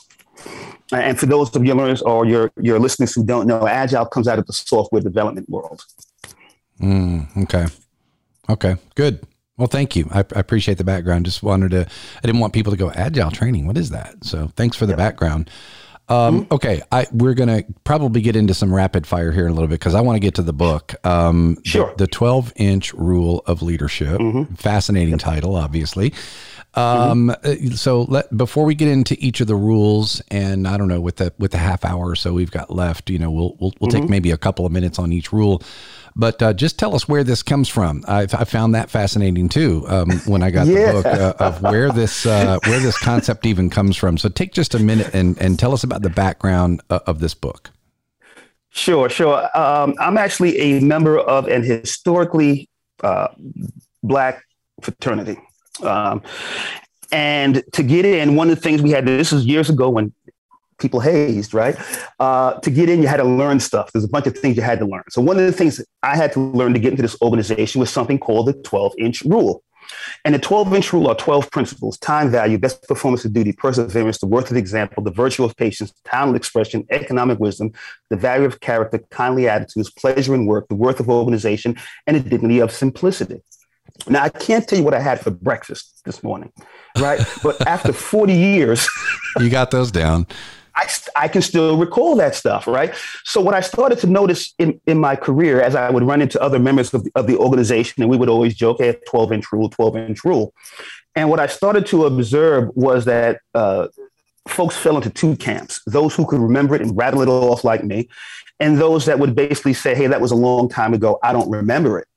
[0.93, 4.27] And for those of your learners or your your listeners who don't know, agile comes
[4.29, 5.81] out of the software development world.
[6.79, 7.65] Mm, okay.
[8.49, 8.77] Okay.
[8.95, 9.15] Good.
[9.57, 10.07] Well, thank you.
[10.11, 11.25] I, I, appreciate the background.
[11.25, 13.65] Just wanted to, I didn't want people to go agile training.
[13.65, 14.23] What is that?
[14.23, 14.97] So thanks for the yep.
[14.97, 15.49] background.
[16.09, 16.53] Um, mm-hmm.
[16.53, 19.67] Okay, I, we're going to probably get into some rapid fire here in a little
[19.67, 20.95] bit because I want to get to the book.
[21.05, 21.93] Um, sure.
[21.97, 24.19] The, 12 inch rule of leadership.
[24.19, 24.53] Mm-hmm.
[24.53, 25.19] Fascinating yep.
[25.19, 26.13] title, obviously.
[26.75, 27.71] Um, mm-hmm.
[27.71, 31.15] So let before we get into each of the rules, and I don't know with
[31.15, 33.89] the with the half hour or so we've got left, you know, we'll we'll, we'll
[33.89, 34.11] take mm-hmm.
[34.11, 35.63] maybe a couple of minutes on each rule.
[36.17, 38.03] But uh, just tell us where this comes from.
[38.07, 40.91] I, I found that fascinating too um, when I got yeah.
[40.91, 44.17] the book uh, of where this uh, where this concept even comes from.
[44.17, 47.35] So take just a minute and and tell us about the background uh, of this
[47.35, 47.69] book.
[48.69, 49.47] Sure, sure.
[49.57, 52.67] Um, I'm actually a member of an historically
[53.03, 53.27] uh,
[54.01, 54.43] black
[54.81, 55.39] fraternity.
[55.83, 56.23] Um,
[57.11, 60.13] and to get in, one of the things we had, this was years ago when
[60.79, 61.75] people hazed, right?
[62.19, 63.91] Uh, to get in, you had to learn stuff.
[63.91, 65.03] There's a bunch of things you had to learn.
[65.09, 67.89] So one of the things I had to learn to get into this organization was
[67.89, 69.63] something called the 12 inch rule.
[70.25, 74.19] And the 12 inch rule are 12 principles time value, best performance of duty, perseverance,
[74.19, 77.71] the worth of example, the virtue of patience, talent expression, economic wisdom,
[78.09, 82.29] the value of character, kindly attitudes, pleasure in work, the worth of organization, and the
[82.29, 83.41] dignity of simplicity.
[84.07, 86.51] Now, I can't tell you what I had for breakfast this morning,
[86.99, 87.19] right?
[87.41, 88.87] but after 40 years,
[89.39, 90.27] you got those down.
[90.77, 92.93] I, I can still recall that stuff, right?
[93.23, 96.39] So what I started to notice in, in my career as I would run into
[96.39, 99.51] other members of the, of the organization, and we would always joke, at 12 inch
[99.51, 100.53] rule, 12 inch rule.
[101.15, 103.87] And what I started to observe was that uh,
[104.47, 107.83] folks fell into two camps those who could remember it and rattle it off like
[107.83, 108.07] me,
[108.59, 111.17] and those that would basically say, hey, that was a long time ago.
[111.23, 112.07] I don't remember it.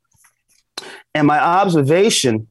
[1.14, 2.48] And my observation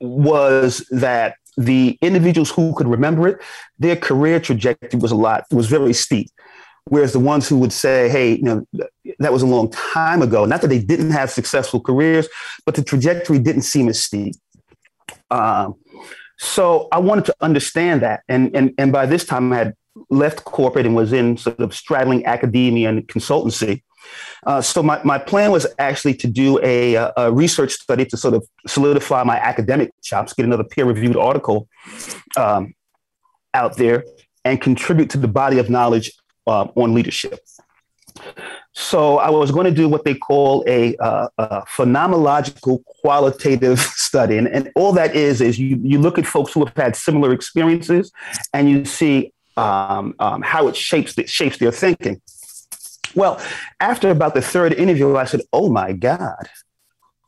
[0.00, 3.40] was that the individuals who could remember it,
[3.80, 6.30] their career trajectory was a lot, was very steep.
[6.84, 8.66] Whereas the ones who would say, hey, you know,
[9.18, 12.28] that was a long time ago, not that they didn't have successful careers,
[12.64, 14.36] but the trajectory didn't seem as steep.
[15.30, 15.74] Um,
[16.38, 18.22] so I wanted to understand that.
[18.28, 19.74] And, and, and by this time, I had
[20.10, 23.82] left corporate and was in sort of straddling academia and consultancy.
[24.46, 28.34] Uh, so my, my plan was actually to do a, a, research study to sort
[28.34, 31.68] of solidify my academic chops, get another peer-reviewed article
[32.36, 32.74] um,
[33.54, 34.04] out there,
[34.44, 36.12] and contribute to the body of knowledge
[36.46, 37.40] uh, on leadership.
[38.72, 44.38] So I was going to do what they call a, uh, a phenomenological qualitative study,
[44.38, 47.32] and, and all that is is you you look at folks who have had similar
[47.32, 48.12] experiences,
[48.52, 52.20] and you see um, um, how it shapes the, shapes their thinking.
[53.14, 53.40] Well,
[53.80, 56.48] after about the third interview, I said, "Oh my God."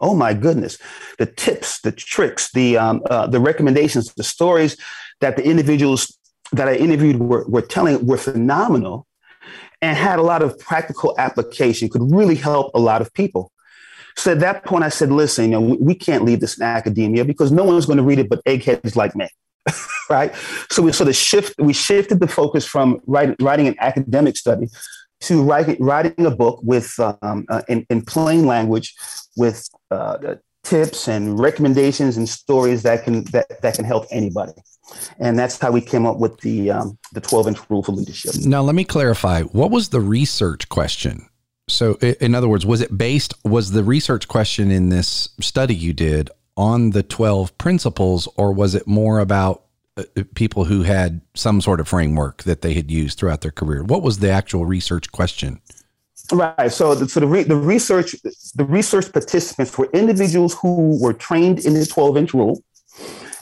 [0.01, 0.79] Oh my goodness!
[1.19, 4.77] The tips, the tricks, the um, uh, the recommendations, the stories
[5.21, 6.17] that the individuals
[6.53, 9.07] that I interviewed were, were telling were phenomenal,
[9.83, 11.91] and had a lot of practical application.
[11.91, 13.53] Could really help a lot of people.
[14.17, 16.65] So at that point, I said, "Listen, you know, we, we can't leave this in
[16.65, 19.29] academia because no one's going to read it but eggheads like me."
[20.11, 20.35] right?
[20.71, 21.55] So we sort of shift.
[21.59, 24.69] We shifted the focus from writing, writing an academic study
[25.21, 28.95] to writing, writing a book with um, uh, in, in, plain language
[29.37, 30.17] with uh,
[30.65, 34.53] tips and recommendations and stories that can that, that can help anybody.
[35.19, 38.35] And that's how we came up with the um, the 12 inch rule for leadership.
[38.45, 39.43] Now let me clarify.
[39.43, 41.29] What was the research question?
[41.69, 45.93] So in other words was it based was the research question in this study you
[45.93, 49.65] did on the 12 principles or was it more about
[50.35, 53.83] people who had some sort of framework that they had used throughout their career.
[53.83, 55.61] What was the actual research question?
[56.33, 56.71] Right.
[56.71, 58.15] So, the, so the, re, the research
[58.55, 62.63] the research participants were individuals who were trained in the twelve inch rule.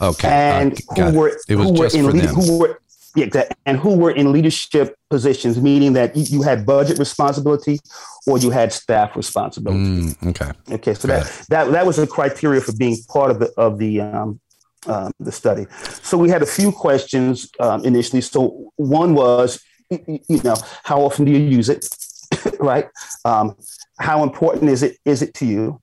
[0.01, 0.27] Okay.
[0.27, 1.37] And uh, who were it.
[1.47, 2.81] It who were in lead, who were
[3.15, 7.79] yeah, exactly, and who were in leadership positions, meaning that you, had budget responsibility
[8.27, 9.83] or you had staff responsibility.
[9.83, 10.51] Mm, okay.
[10.75, 10.93] Okay.
[10.93, 14.39] So that, that that was a criteria for being part of the of the um,
[14.87, 15.65] um, the study.
[16.01, 18.21] So we had a few questions um, initially.
[18.21, 21.87] So one was, you know, how often do you use it,
[22.59, 22.87] right?
[23.25, 23.55] Um,
[23.99, 25.81] how important is it is it to you,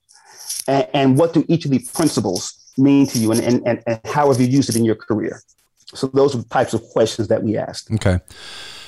[0.67, 4.29] and, and what do each of these principles mean to you, and, and, and how
[4.29, 5.43] have you used it in your career?
[5.95, 7.91] So those are the types of questions that we asked.
[7.93, 8.21] Okay.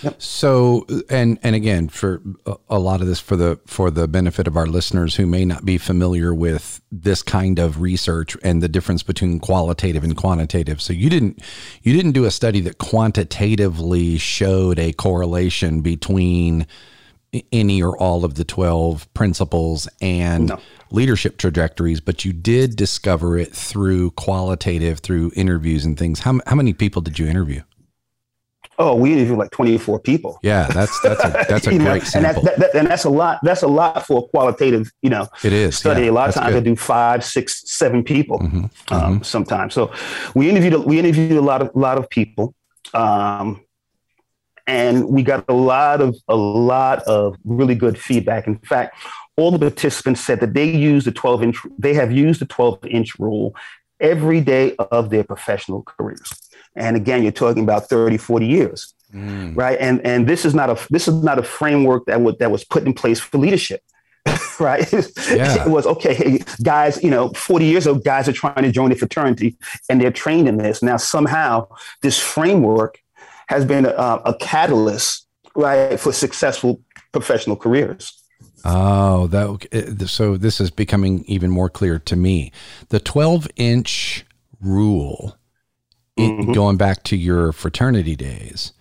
[0.02, 0.22] Yep.
[0.22, 2.22] So and and again for
[2.68, 5.64] a lot of this for the for the benefit of our listeners who may not
[5.64, 10.80] be familiar with this kind of research and the difference between qualitative and quantitative.
[10.80, 11.42] So you didn't
[11.82, 16.66] you didn't do a study that quantitatively showed a correlation between
[17.52, 20.60] any or all of the 12 principles and no.
[20.90, 26.20] leadership trajectories, but you did discover it through qualitative, through interviews and things.
[26.20, 27.62] How, how many people did you interview?
[28.80, 30.38] Oh, we interviewed like 24 people.
[30.42, 32.40] Yeah, that's that's a that's a great know, sample.
[32.40, 33.40] And, that, that, and that's a lot.
[33.42, 36.04] That's a lot for a qualitative, you know, it is study.
[36.04, 36.62] Yeah, a lot of times good.
[36.62, 38.68] I do five, six, seven people mm-hmm, um,
[39.14, 39.22] mm-hmm.
[39.22, 39.74] sometimes.
[39.74, 39.92] So
[40.34, 42.54] we interviewed we interviewed a lot of lot of people.
[42.94, 43.64] Um,
[44.68, 48.46] and we got a lot of a lot of really good feedback.
[48.46, 48.96] In fact,
[49.36, 51.58] all the participants said that they use the 12 inch.
[51.78, 53.56] They have used the 12 inch rule
[53.98, 56.30] every day of their professional careers.
[56.78, 59.56] And again, you're talking about 30, 40 years, mm.
[59.56, 59.78] right?
[59.80, 62.64] And and this is not a this is not a framework that was that was
[62.64, 63.82] put in place for leadership.
[64.60, 64.90] right?
[64.92, 65.64] Yeah.
[65.64, 68.94] it was okay, guys, you know, 40 years ago, guys are trying to join a
[68.94, 69.56] fraternity
[69.88, 70.82] and they're trained in this.
[70.82, 71.68] Now, somehow,
[72.02, 73.00] this framework
[73.48, 78.12] has been a, a catalyst, right, for successful professional careers.
[78.64, 82.52] Oh, that so this is becoming even more clear to me.
[82.88, 84.26] The 12 inch
[84.60, 85.37] rule,
[86.18, 86.52] mm-hmm.
[86.52, 88.72] going back to your fraternity days,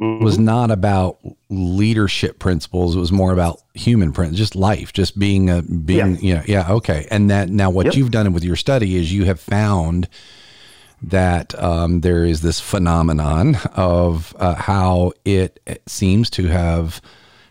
[0.00, 0.22] mm-hmm.
[0.22, 1.18] was not about
[1.48, 2.96] leadership principles.
[2.96, 6.16] It was more about human principles, just life, just being a being.
[6.16, 6.20] Yeah.
[6.20, 7.06] You know, yeah, okay.
[7.10, 7.94] And that now what yep.
[7.94, 10.08] you've done with your study is you have found
[11.02, 17.00] that um, there is this phenomenon of uh, how it, it seems to have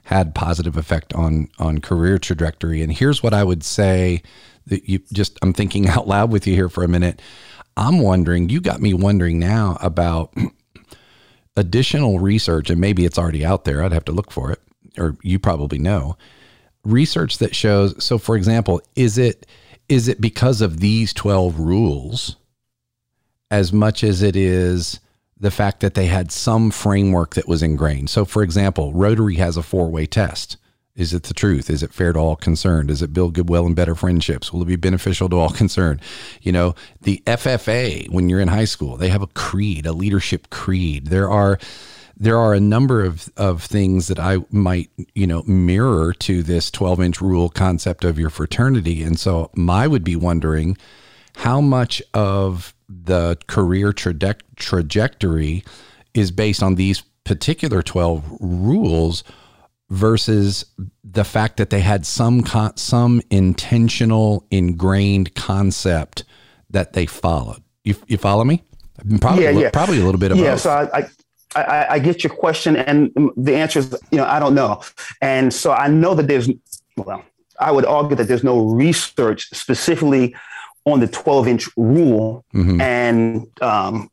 [0.04, 2.82] had positive effect on on career trajectory.
[2.82, 4.22] And here's what I would say
[4.68, 7.22] that you just I'm thinking out loud with you here for a minute.
[7.78, 10.34] I'm wondering, you got me wondering now about
[11.58, 13.84] additional research, and maybe it's already out there.
[13.84, 14.62] I'd have to look for it,
[14.98, 16.18] or you probably know.
[16.84, 19.46] Research that shows so for example, is it
[19.90, 22.38] is it because of these 12 rules
[23.52, 25.00] as much as it is
[25.40, 28.10] the fact that they had some framework that was ingrained.
[28.10, 30.58] So, for example, Rotary has a four way test.
[30.96, 31.70] Is it the truth?
[31.70, 32.88] Is it fair to all concerned?
[32.88, 34.54] Does it build goodwill and better friendships?
[34.54, 36.02] Will it be beneficial to all concerned?
[36.42, 40.50] You know, the FFA, when you're in high school, they have a creed, a leadership
[40.50, 41.08] creed.
[41.08, 41.60] There are
[42.18, 46.72] there are a number of, of things that I might, you know, mirror to this
[46.72, 49.04] 12 inch rule concept of your fraternity.
[49.04, 50.78] And so my would be wondering
[51.36, 55.66] how much of the career traje- trajectory
[56.14, 59.26] is based on these particular 12 rules
[59.96, 60.66] versus
[61.04, 66.26] the fact that they had some con- some intentional ingrained concept
[66.70, 67.64] that they followed.
[67.84, 68.64] You, you follow me?
[69.22, 69.70] Probably, yeah, yeah.
[69.72, 70.52] probably a little bit of yeah.
[70.52, 70.62] Both.
[70.62, 71.08] So I,
[71.56, 74.82] I, I get your question, and the answer is, you know, I don't know.
[75.22, 76.50] And so I know that there's,
[76.98, 77.24] well,
[77.60, 80.36] I would argue that there's no research specifically
[80.86, 82.82] on the 12 inch rule mm-hmm.
[82.82, 84.10] and um,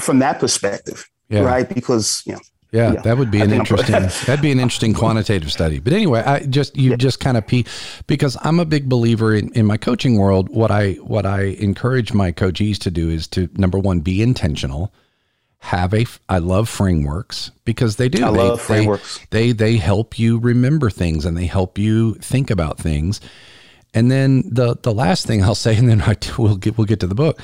[0.00, 1.40] from that perspective, yeah.
[1.40, 1.68] right?
[1.68, 2.40] Because, you know,
[2.72, 3.92] yeah, yeah, that would be an interesting.
[4.26, 5.78] that'd be an interesting quantitative study.
[5.78, 6.96] But anyway, I just you yeah.
[6.96, 7.66] just kind of pee
[8.06, 10.48] because I'm a big believer in, in my coaching world.
[10.48, 14.92] What I what I encourage my coachees to do is to number one be intentional.
[15.58, 18.24] Have a I love frameworks because they do.
[18.24, 19.20] I they, love frameworks.
[19.28, 23.20] They, they they help you remember things and they help you think about things.
[23.92, 27.00] And then the the last thing I'll say, and then I, we'll get we'll get
[27.00, 27.38] to the book.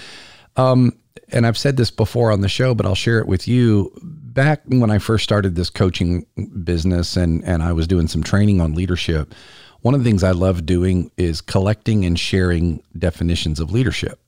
[0.57, 0.99] Um,
[1.31, 3.93] and I've said this before on the show, but I'll share it with you.
[4.39, 6.25] Back when I first started this coaching
[6.63, 9.35] business, and and I was doing some training on leadership.
[9.81, 14.21] One of the things I love doing is collecting and sharing definitions of leadership.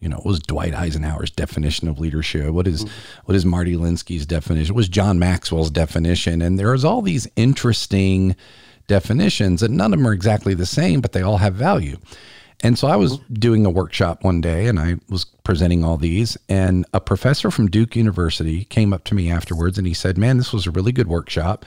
[0.00, 2.50] You know, what was Dwight Eisenhower's definition of leadership?
[2.50, 3.20] What is, mm-hmm.
[3.26, 4.74] what is Marty Linsky's definition?
[4.74, 6.42] What was John Maxwell's definition?
[6.42, 8.34] And there's all these interesting
[8.88, 11.98] definitions, and none of them are exactly the same, but they all have value.
[12.62, 16.38] And so I was doing a workshop one day and I was presenting all these,
[16.48, 20.38] and a professor from Duke University came up to me afterwards and he said, Man,
[20.38, 21.66] this was a really good workshop.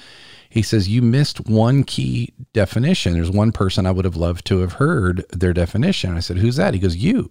[0.49, 3.13] He says, You missed one key definition.
[3.13, 6.15] There's one person I would have loved to have heard their definition.
[6.15, 6.73] I said, Who's that?
[6.73, 7.27] He goes, You.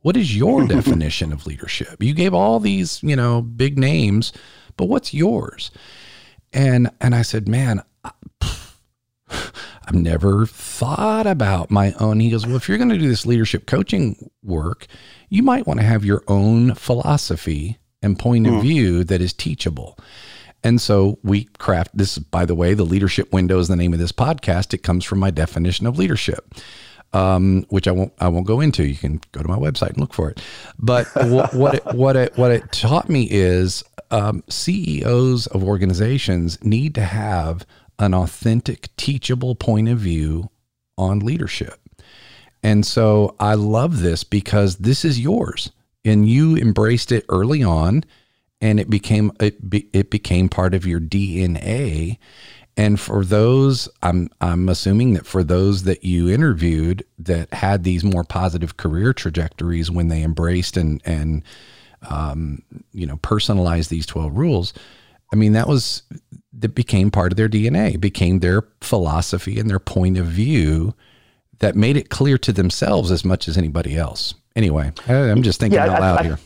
[0.00, 2.02] What is your definition of leadership?
[2.02, 4.32] You gave all these, you know, big names,
[4.76, 5.70] but what's yours?
[6.52, 7.84] And and I said, Man,
[9.86, 12.20] I've never thought about my own.
[12.20, 14.86] He goes, Well, if you're going to do this leadership coaching work,
[15.28, 18.62] you might want to have your own philosophy and point of mm.
[18.62, 19.98] view that is teachable.
[20.64, 23.98] And so we craft this, by the way, the leadership window is the name of
[23.98, 24.74] this podcast.
[24.74, 26.54] It comes from my definition of leadership.
[27.14, 28.84] Um, which I won't I won't go into.
[28.86, 30.42] You can go to my website and look for it.
[30.78, 36.62] But what what it, what it what it taught me is um, CEOs of organizations
[36.62, 37.66] need to have
[37.98, 40.50] an authentic, teachable point of view
[40.96, 41.80] on leadership.
[42.62, 45.70] And so I love this because this is yours
[46.04, 48.04] and you embraced it early on
[48.60, 52.18] and it became it, be, it became part of your DNA
[52.76, 58.04] and for those I'm I'm assuming that for those that you interviewed that had these
[58.04, 61.42] more positive career trajectories when they embraced and and
[62.08, 64.72] um, you know personalized these 12 rules
[65.32, 66.02] I mean that was
[66.52, 70.94] that became part of their DNA became their philosophy and their point of view
[71.60, 75.76] that made it clear to themselves as much as anybody else anyway I'm just thinking
[75.76, 76.38] yeah, out loud I, I, here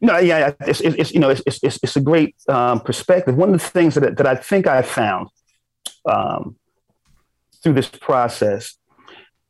[0.00, 3.36] no, yeah, it's, it's, you know it's, it's, it's a great um, perspective.
[3.36, 5.28] One of the things that, that I think I found
[6.06, 6.56] um,
[7.62, 8.76] through this process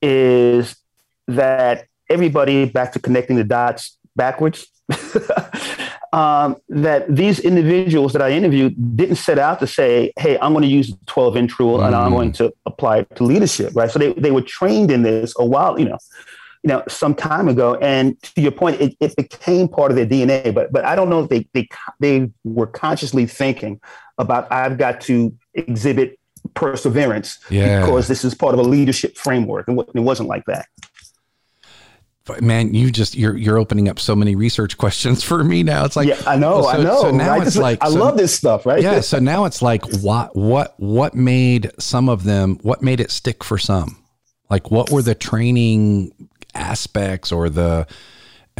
[0.02, 0.76] is
[1.28, 4.66] that everybody back to connecting the dots backwards.
[6.12, 10.62] um, that these individuals that I interviewed didn't set out to say, "Hey, I'm going
[10.62, 11.86] to use the 12 inch rule mm.
[11.86, 13.90] and I'm going to apply it to leadership." Right.
[13.90, 15.98] So they they were trained in this a while, you know,
[16.62, 17.76] you know, some time ago.
[17.76, 20.52] And to your point, it, it became part of their DNA.
[20.52, 21.68] But but I don't know if they they
[22.00, 23.80] they were consciously thinking
[24.18, 26.18] about I've got to exhibit
[26.54, 27.80] perseverance yeah.
[27.80, 30.66] because this is part of a leadership framework, and it wasn't like that.
[32.40, 35.84] Man, you just you're you're opening up so many research questions for me now.
[35.84, 37.02] It's like yeah, I know, so, I know.
[37.02, 37.46] So now right?
[37.46, 38.82] it's like I so, love this stuff, right?
[38.82, 39.00] Yeah.
[39.00, 43.44] So now it's like what what what made some of them what made it stick
[43.44, 44.02] for some?
[44.48, 46.12] Like what were the training
[46.54, 47.86] aspects or the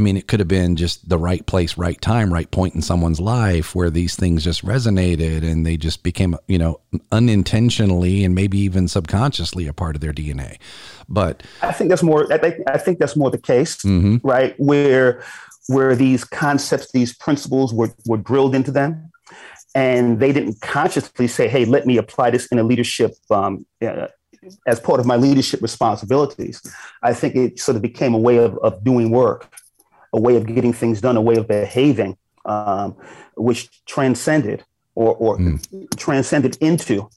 [0.01, 2.80] I mean, it could have been just the right place, right time, right point in
[2.80, 6.80] someone's life where these things just resonated and they just became, you know,
[7.12, 10.57] unintentionally and maybe even subconsciously a part of their DNA.
[11.07, 12.32] But I think that's more.
[12.32, 14.26] I think, I think that's more the case, mm-hmm.
[14.26, 14.55] right?
[14.57, 15.22] Where
[15.66, 19.12] where these concepts, these principles were were drilled into them,
[19.74, 24.07] and they didn't consciously say, "Hey, let me apply this in a leadership." Um, uh,
[24.66, 26.62] as part of my leadership responsibilities,
[27.03, 29.46] I think it sort of became a way of, of doing work,
[30.12, 32.96] a way of getting things done, a way of behaving, um,
[33.36, 35.96] which transcended or, or mm.
[35.96, 37.08] transcended into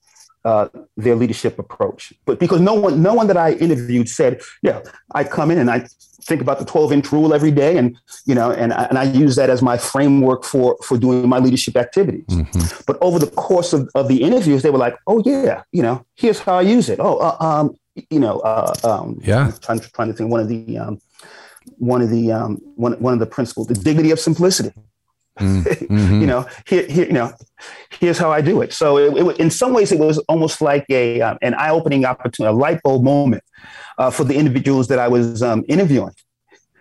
[0.46, 0.68] uh,
[0.98, 2.14] their leadership approach.
[2.26, 4.82] But because no one, no one that I interviewed said, "Yeah,
[5.14, 5.88] I come in and I
[6.26, 9.04] think about the 12 inch rule every day, and you know, and I, and I
[9.04, 12.82] use that as my framework for for doing my leadership activities." Mm-hmm.
[12.86, 16.06] But over the course of, of the interviews, they were like, "Oh yeah, you know,
[16.16, 17.00] here's how I use it.
[17.00, 17.78] Oh, uh, um,
[18.10, 21.00] you know, uh, um, yeah, I'm trying, trying to think one of the um,
[21.78, 24.72] one of the um, one, one of the principles, the dignity of simplicity.
[25.40, 26.22] Mm-hmm.
[26.22, 27.34] you know, here, here, you know,
[28.00, 28.72] here's how I do it.
[28.72, 32.06] So, it, it, in some ways, it was almost like a um, an eye opening
[32.06, 33.44] opportunity, a light bulb moment
[33.98, 36.14] uh, for the individuals that I was um, interviewing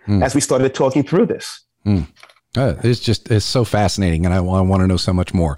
[0.07, 0.23] mm.
[0.23, 1.65] as we started talking through this.
[1.85, 2.07] Mm.
[2.55, 5.57] Uh, it's just it's so fascinating, and I, I want to know so much more.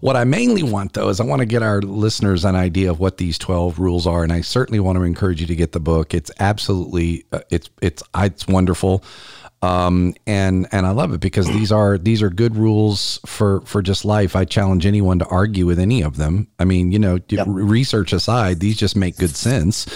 [0.00, 3.00] What I mainly want, though, is I want to get our listeners an idea of
[3.00, 5.80] what these twelve rules are, and I certainly want to encourage you to get the
[5.80, 6.14] book.
[6.14, 9.02] It's absolutely uh, it's it's it's wonderful.
[9.66, 13.82] Um, and and I love it because these are these are good rules for for
[13.82, 14.36] just life.
[14.36, 16.46] I challenge anyone to argue with any of them.
[16.60, 17.46] I mean, you know, yep.
[17.48, 19.86] research aside, these just make good sense.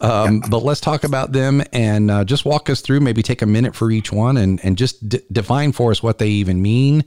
[0.00, 0.50] Um, yep.
[0.50, 3.00] But let's talk about them and uh, just walk us through.
[3.00, 6.18] Maybe take a minute for each one and and just d- define for us what
[6.18, 7.04] they even mean.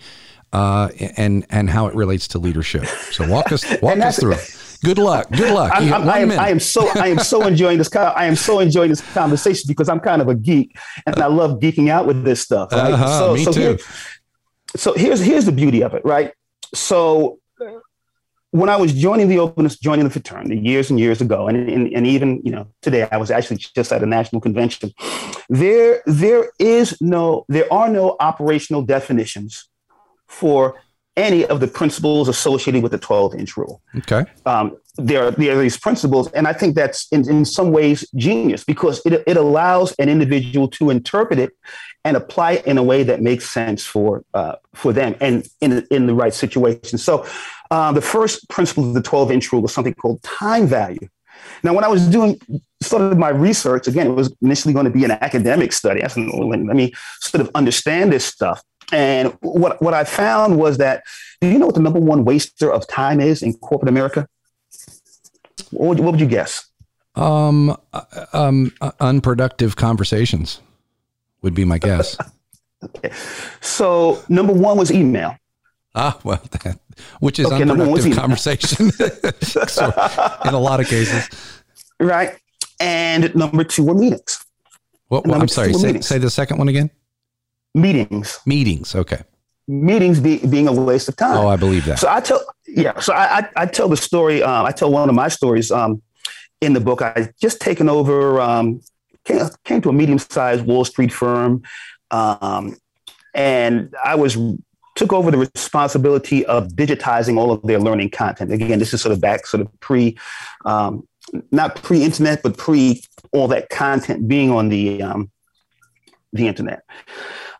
[0.54, 2.86] Uh, and and how it relates to leadership.
[3.12, 4.36] So walk us walk us through.
[4.84, 5.30] Good luck.
[5.32, 5.72] Good luck.
[5.74, 7.94] I'm, I'm, I, am, I am so I am so enjoying this.
[7.96, 11.60] I am so enjoying this conversation because I'm kind of a geek and I love
[11.60, 12.72] geeking out with this stuff.
[12.72, 12.92] Right?
[12.92, 13.60] Uh-huh, so, me so too.
[13.60, 13.78] Here,
[14.76, 16.34] so here's here's the beauty of it, right?
[16.74, 17.40] So
[18.54, 21.92] when I was joining the openness, joining the fraternity years and years ago, and, and,
[21.92, 24.94] and even you know today, I was actually just at a national convention.
[25.50, 29.70] There there is no there are no operational definitions
[30.28, 30.76] for
[31.16, 33.82] any of the principles associated with the 12 inch rule.
[33.98, 34.26] Okay.
[34.46, 38.08] Um, there, are, there are these principles, and I think that's in, in some ways
[38.16, 41.52] genius because it, it allows an individual to interpret it
[42.06, 45.86] and apply it in a way that makes sense for uh, for them and in,
[45.90, 46.98] in the right situation.
[46.98, 47.26] So,
[47.72, 51.08] uh, the first principle of the 12 inch rule was something called time value.
[51.64, 52.40] Now, when I was doing
[52.82, 56.04] sort of my research, again, it was initially going to be an academic study.
[56.04, 58.62] I said, let me sort of understand this stuff.
[58.94, 61.04] And what, what I found was that,
[61.42, 64.28] do you know what the number one waster of time is in corporate America?
[65.72, 66.70] What would, what would you guess?
[67.16, 70.62] Um, uh, um, uh, unproductive conversations
[71.42, 72.18] would be my guess.
[72.84, 73.12] okay.
[73.62, 75.36] So number one was email.
[75.96, 76.80] Ah, well, that,
[77.20, 78.92] which is okay, unproductive conversation
[79.42, 79.86] so,
[80.46, 81.30] in a lot of cases.
[82.00, 82.38] Right.
[82.80, 84.44] And number two were meetings.
[85.08, 85.74] What, well, I'm sorry.
[85.74, 86.90] Say, say, the second one again.
[87.74, 88.40] Meetings.
[88.46, 88.96] Meetings.
[88.96, 89.22] Okay.
[89.68, 91.38] Meetings be, being a waste of time.
[91.38, 92.00] Oh, I believe that.
[92.00, 93.00] So I tell, yeah.
[93.00, 94.44] So I, I, I tell the story.
[94.44, 96.02] Um, I tell one of my stories um,
[96.62, 97.02] in the book.
[97.02, 98.82] I just taken over, um,
[99.24, 101.64] came, came to a medium sized Wall Street firm.
[102.12, 102.78] Um,
[103.34, 104.38] and I was
[104.96, 108.52] took over the responsibility of digitizing all of their learning content.
[108.52, 110.18] Again, this is sort of back, sort of pre,
[110.66, 111.08] um,
[111.52, 113.02] not pre-internet, but pre
[113.32, 115.32] all that content being on the um,
[116.32, 116.84] the internet.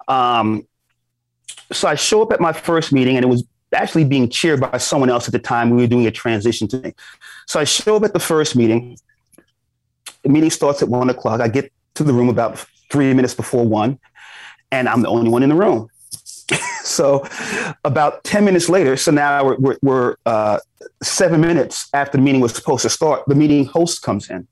[0.08, 0.68] Um,
[1.72, 3.44] so I show up at my first meeting, and it was
[3.74, 5.72] actually being chaired by someone else at the time.
[5.72, 6.94] We were doing a transition thing.
[7.48, 8.98] So I show up at the first meeting.
[10.24, 11.42] The meeting starts at one o'clock.
[11.42, 14.00] I get to the room about three minutes before one,
[14.72, 15.90] and I'm the only one in the room.
[16.84, 17.26] so
[17.84, 20.60] about 10 minutes later, so now we're, we're, we're uh,
[21.02, 24.48] seven minutes after the meeting was supposed to start, the meeting host comes in.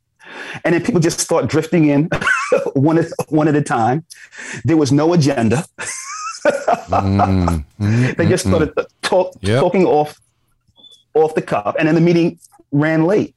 [0.64, 2.10] And then people just start drifting in
[2.74, 4.06] one, at, one at a time.
[4.64, 5.66] There was no agenda.
[6.46, 9.60] mm, mm, they just started mm, talk, yep.
[9.60, 10.20] talking off
[11.14, 12.40] off the cuff, and then the meeting
[12.72, 13.36] ran late.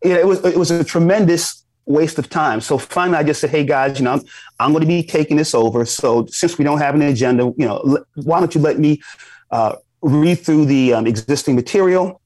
[0.00, 2.60] It, was it was a tremendous waste of time.
[2.60, 4.22] So finally, I just said, "Hey guys, you know, I'm,
[4.58, 5.84] I'm going to be taking this over.
[5.84, 9.02] So since we don't have an agenda, you know, why don't you let me
[9.50, 12.20] uh, read through the um, existing material,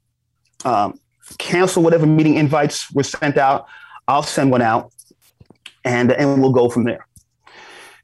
[0.65, 0.99] um,
[1.39, 3.67] cancel whatever meeting invites were sent out.
[4.09, 4.93] I'll send one out,
[5.85, 7.07] and and we'll go from there."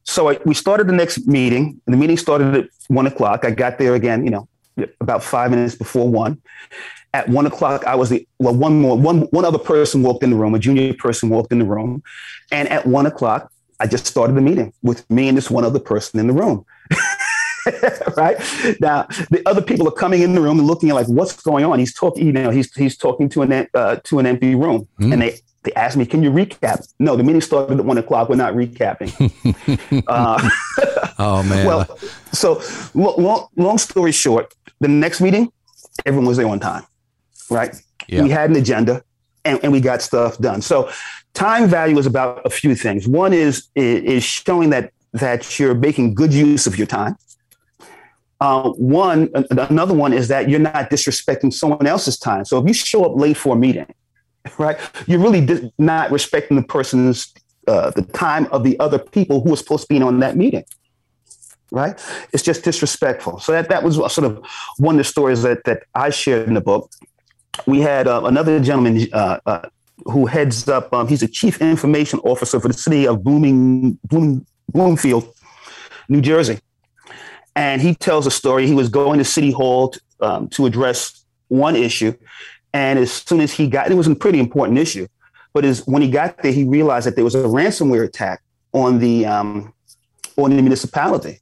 [0.04, 1.80] So I, we started the next meeting.
[1.86, 3.44] The meeting started at one o'clock.
[3.44, 4.48] I got there again, you know,
[5.00, 6.40] about five minutes before one
[7.12, 10.30] at one o'clock, I was the well, one more, one one other person walked in
[10.30, 12.02] the room, a junior person walked in the room,
[12.52, 15.80] and at one o'clock, I just started the meeting with me and this one other
[15.80, 16.64] person in the room.
[18.16, 18.36] right
[18.80, 21.64] now, the other people are coming in the room and looking at like, what's going
[21.64, 21.78] on?
[21.78, 25.12] He's talking, you know, he's he's talking to an uh, to an empty room, mm.
[25.12, 28.28] and they they asked me, "Can you recap?" No, the meeting started at one o'clock.
[28.28, 29.12] We're not recapping.
[30.06, 30.48] uh,
[31.18, 31.66] oh man.
[31.66, 31.98] Well,
[32.32, 32.62] so
[32.94, 35.52] long, long story short, the next meeting,
[36.06, 36.84] everyone was there on time
[37.50, 37.74] right?
[38.08, 38.22] Yeah.
[38.22, 39.02] We had an agenda
[39.44, 40.62] and, and we got stuff done.
[40.62, 40.90] So
[41.34, 43.06] time value is about a few things.
[43.06, 47.16] One is is showing that that you're making good use of your time.
[48.40, 52.46] Uh, one, another one is that you're not disrespecting someone else's time.
[52.46, 53.92] So if you show up late for a meeting,
[54.58, 57.32] right, you're really di- not respecting the person's
[57.66, 60.64] uh, the time of the other people who are supposed to be on that meeting.
[61.72, 62.00] Right,
[62.32, 63.38] it's just disrespectful.
[63.38, 64.44] So that that was sort of
[64.78, 66.90] one of the stories that that I shared in the book
[67.66, 69.68] we had uh, another gentleman uh, uh,
[70.04, 70.92] who heads up.
[70.92, 75.32] Um, he's a chief information officer for the city of Blooming, Bloom, Bloomfield,
[76.08, 76.58] New Jersey,
[77.54, 78.66] and he tells a story.
[78.66, 82.14] He was going to City Hall to, um, to address one issue,
[82.72, 85.06] and as soon as he got, it was a pretty important issue,
[85.52, 88.42] but as when he got there, he realized that there was a ransomware attack
[88.72, 89.72] on the um,
[90.36, 91.40] on the municipality.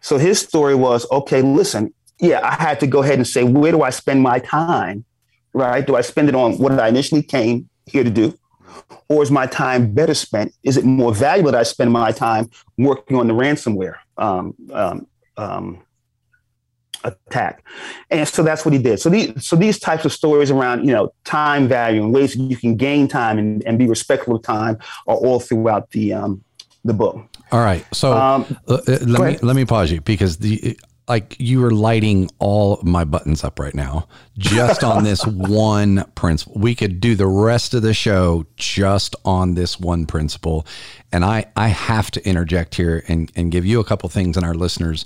[0.00, 3.70] So his story was, okay, listen, yeah, I had to go ahead and say, where
[3.70, 5.04] do I spend my time
[5.52, 5.86] right?
[5.86, 8.36] Do I spend it on what I initially came here to do?
[9.08, 10.54] Or is my time better spent?
[10.62, 12.48] Is it more valuable that I spend my time
[12.78, 15.82] working on the ransomware um, um, um,
[17.04, 17.64] attack?
[18.10, 19.00] And so that's what he did.
[19.00, 22.56] So these, so these types of stories around, you know, time value and ways you
[22.56, 26.44] can gain time and, and be respectful of time are all throughout the um,
[26.84, 27.16] the book.
[27.52, 27.84] All right.
[27.92, 30.78] So um, uh, uh let me let me pause you because the
[31.10, 34.06] like you are lighting all my buttons up right now
[34.38, 36.54] just on this one principle.
[36.60, 40.64] We could do the rest of the show just on this one principle.
[41.10, 44.46] And I, I have to interject here and, and give you a couple things and
[44.46, 45.04] our listeners.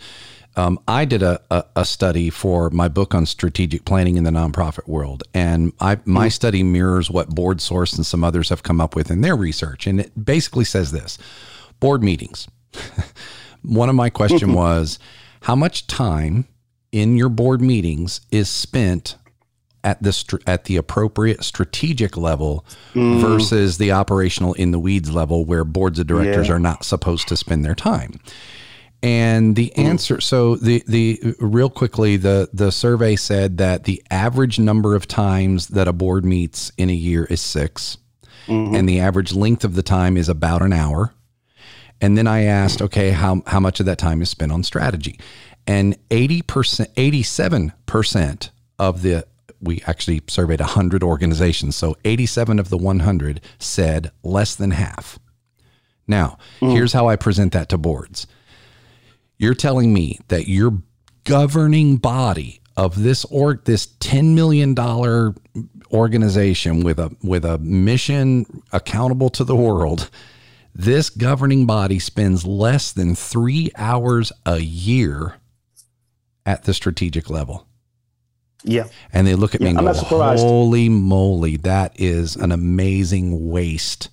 [0.57, 4.31] Um, I did a, a, a, study for my book on strategic planning in the
[4.31, 5.25] nonprofit world.
[5.35, 6.31] And I, my mm-hmm.
[6.31, 9.89] study mirrors what BoardSource and some others have come up with in their research.
[9.89, 11.19] And it basically says this
[11.81, 12.47] board meetings.
[13.63, 14.99] One of my question was,
[15.43, 16.47] how much time
[16.93, 19.17] in your board meetings is spent
[19.83, 23.21] at the at the appropriate strategic level mm.
[23.21, 26.55] versus the operational in the weeds level where boards of directors yeah.
[26.55, 28.19] are not supposed to spend their time.
[29.05, 29.85] And the mm.
[29.85, 35.07] answer so the the real quickly the the survey said that the average number of
[35.07, 37.99] times that a board meets in a year is 6
[38.47, 38.75] mm-hmm.
[38.75, 41.13] and the average length of the time is about an hour.
[42.01, 45.19] And then I asked, okay, how, how much of that time is spent on strategy?
[45.67, 46.43] And 80%,
[46.95, 49.27] 87% of the,
[49.61, 51.77] we actually surveyed 100 organizations.
[51.77, 55.19] So 87 of the 100 said less than half.
[56.07, 56.73] Now, mm.
[56.73, 58.27] here's how I present that to boards.
[59.39, 60.79] You're telling me that you're
[61.25, 65.35] governing body of this or this 10 million dollar
[65.93, 70.11] organization with a with a mission accountable to the world
[70.75, 75.37] this governing body spends less than 3 hours a year
[76.45, 77.69] at the strategic level
[78.65, 78.89] Yeah.
[79.13, 84.09] and they look at me and I'm go, "Holy moly, that is an amazing waste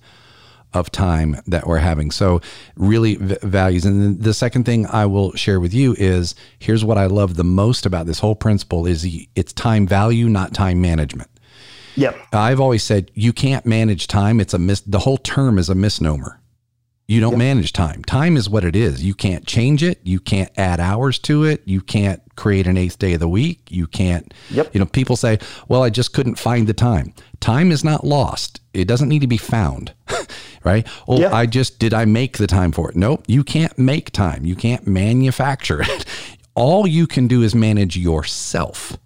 [0.74, 2.40] of time that we're having." So,
[2.76, 3.84] really v- values.
[3.84, 7.36] And then the second thing I will share with you is here's what I love
[7.36, 11.30] the most about this whole principle is it's time value, not time management.
[11.96, 12.16] Yep.
[12.32, 14.40] I've always said you can't manage time.
[14.40, 16.40] It's a mis- the whole term is a misnomer.
[17.12, 18.02] You don't manage time.
[18.04, 19.04] Time is what it is.
[19.04, 20.00] You can't change it.
[20.02, 21.60] You can't add hours to it.
[21.66, 23.60] You can't create an eighth day of the week.
[23.70, 24.70] You can't, Yep.
[24.74, 25.38] you know, people say,
[25.68, 27.12] well, I just couldn't find the time.
[27.40, 28.60] Time is not lost.
[28.72, 29.92] It doesn't need to be found,
[30.64, 30.86] right?
[31.06, 31.26] Oh.
[31.30, 32.96] I just, did I make the time for it?
[32.96, 33.24] Nope.
[33.28, 34.46] You can't make time.
[34.46, 36.06] You can't manufacture it.
[36.54, 38.96] All you can do is manage yourself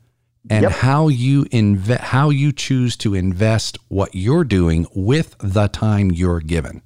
[0.48, 0.72] and Yep.
[0.72, 6.38] how you invest, how you choose to invest what you're doing with the time you're
[6.38, 6.82] given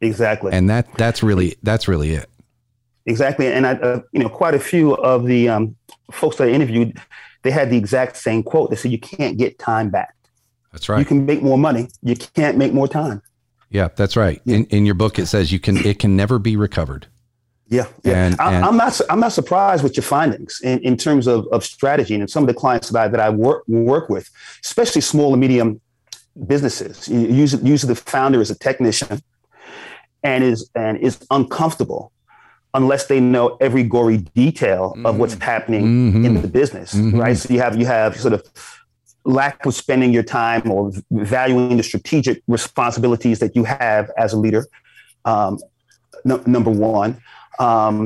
[0.00, 0.52] Exactly.
[0.52, 2.28] and that that's really that's really it
[3.08, 5.76] Exactly, and I, uh, you know, quite a few of the um,
[6.10, 7.00] folks that I interviewed,
[7.42, 8.68] they had the exact same quote.
[8.68, 10.12] They said, "You can't get time back.
[10.72, 10.98] that's right.
[10.98, 11.88] You can make more money.
[12.02, 13.22] You can't make more time."
[13.70, 16.56] yeah that's right in, in your book it says you can it can never be
[16.56, 17.08] recovered
[17.68, 18.26] Yeah, yeah.
[18.26, 19.00] And- I, I'm not.
[19.10, 22.48] I'm not surprised with your findings in, in terms of, of strategy and some of
[22.48, 24.30] the clients that I that I work work with,
[24.64, 25.80] especially small and medium
[26.46, 27.08] businesses.
[27.08, 29.20] Usually, usually the founder is a technician,
[30.26, 32.02] and is and is uncomfortable
[32.74, 36.24] unless they know every gory detail of what's happening Mhm.
[36.26, 37.18] in the business, Mhm.
[37.22, 37.36] right?
[37.42, 38.42] So you have you have sort of
[39.40, 44.38] lack of spending your time or valuing the strategic responsibilities that you have as a
[44.44, 44.62] leader.
[45.24, 45.52] Um,
[46.24, 47.10] no, number one,
[47.58, 47.96] um,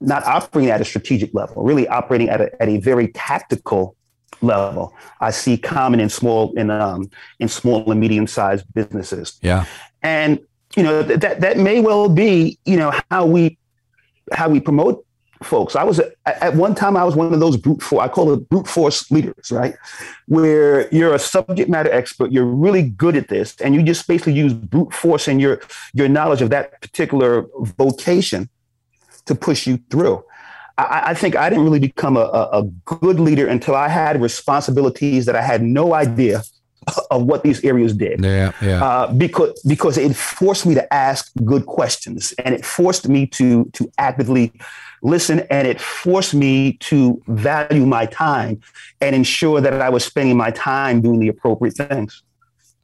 [0.00, 3.94] not operating at a strategic level, really operating at a, at a very tactical
[4.42, 4.84] level.
[5.20, 7.00] I see common in small in um,
[7.42, 9.64] in small and medium sized businesses yeah
[10.02, 10.30] and
[10.76, 13.58] you know th- that that may well be you know how we
[14.32, 15.04] how we promote
[15.42, 15.76] folks.
[15.76, 18.32] I was at, at one time i was one of those brute force i call
[18.32, 19.74] it brute force leaders right?
[20.26, 24.32] Where you're a subject matter expert you're really good at this and you just basically
[24.32, 25.60] use brute force and your
[25.92, 27.46] your knowledge of that particular
[27.76, 28.48] vocation
[29.26, 30.22] to push you through.
[30.76, 34.20] I, I think I didn't really become a, a, a good leader until I had
[34.20, 36.42] responsibilities that I had no idea
[37.10, 41.32] of what these areas did yeah yeah uh, because because it forced me to ask
[41.44, 44.52] good questions and it forced me to to actively
[45.04, 48.60] listen and it forced me to value my time
[49.00, 52.22] and ensure that I was spending my time doing the appropriate things.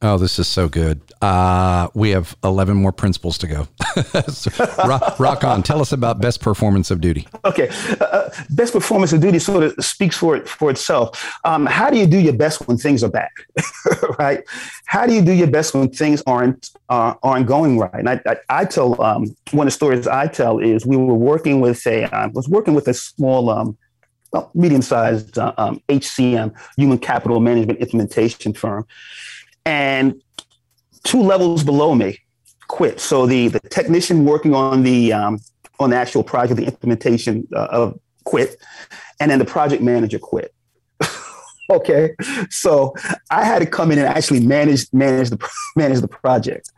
[0.02, 3.68] Oh this is so good uh we have 11 more principles to go
[4.28, 4.50] So,
[4.86, 7.70] rock, rock on tell us about best performance of duty Okay,
[8.00, 11.38] uh, best performance of duty sort of speaks for it for itself.
[11.44, 13.30] Um, how do you do your best when things are bad,
[14.18, 14.42] right?
[14.84, 17.94] How do you do your best when things aren't uh, aren't going right?
[17.94, 21.14] And I, I, I tell um, one of the stories I tell is we were
[21.14, 23.50] working with a I was working with a small.
[23.50, 23.78] Um,
[24.32, 28.86] well, medium-sized uh, um, HCM, human capital management implementation firm,
[29.64, 30.20] and
[31.04, 32.18] two levels below me
[32.68, 33.00] quit.
[33.00, 35.38] So the the technician working on the um,
[35.78, 38.56] on the actual project, the implementation uh, of quit,
[39.18, 40.54] and then the project manager quit.
[41.70, 42.14] okay,
[42.48, 42.94] so
[43.30, 46.70] I had to come in and actually manage manage the manage the project,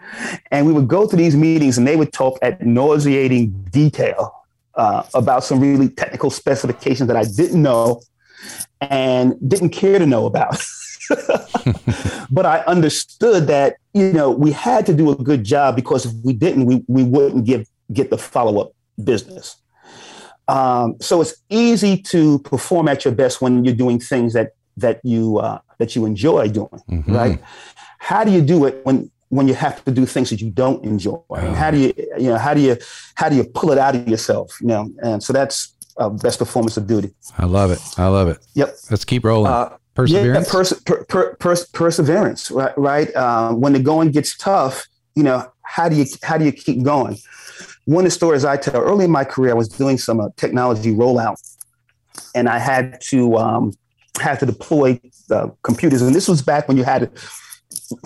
[0.51, 4.33] and we would go to these meetings, and they would talk at nauseating detail
[4.74, 8.01] uh, about some really technical specifications that I didn't know
[8.80, 10.62] and didn't care to know about.
[12.30, 16.12] but I understood that you know we had to do a good job because if
[16.24, 18.72] we didn't, we we wouldn't give get the follow up
[19.04, 19.56] business.
[20.48, 25.00] Um, so it's easy to perform at your best when you're doing things that that
[25.04, 27.14] you uh, that you enjoy doing, Mhm.
[27.14, 27.38] right?
[27.98, 30.84] How do you do it when when you have to do things that you don't
[30.84, 31.20] enjoy?
[31.30, 32.76] And how do you you know how do you
[33.14, 34.58] how do you pull it out of yourself?
[34.60, 37.10] You know, and so that's uh, best performance of duty.
[37.38, 38.68] i love it i love it Yep.
[38.90, 42.76] let's keep rolling Uh, perseverance yeah, pers- per- per- pers- perseverance, right?
[42.76, 43.14] Right.
[43.16, 46.82] Um, when the going gets tough, you know, how do you how do you keep
[46.82, 47.18] going?
[47.84, 50.28] One of the stories I tell early in my career, I was doing some uh,
[50.36, 51.36] technology rollout,
[52.34, 53.72] and I had to um,
[54.20, 57.20] had to deploy the computers, and this was back when you had to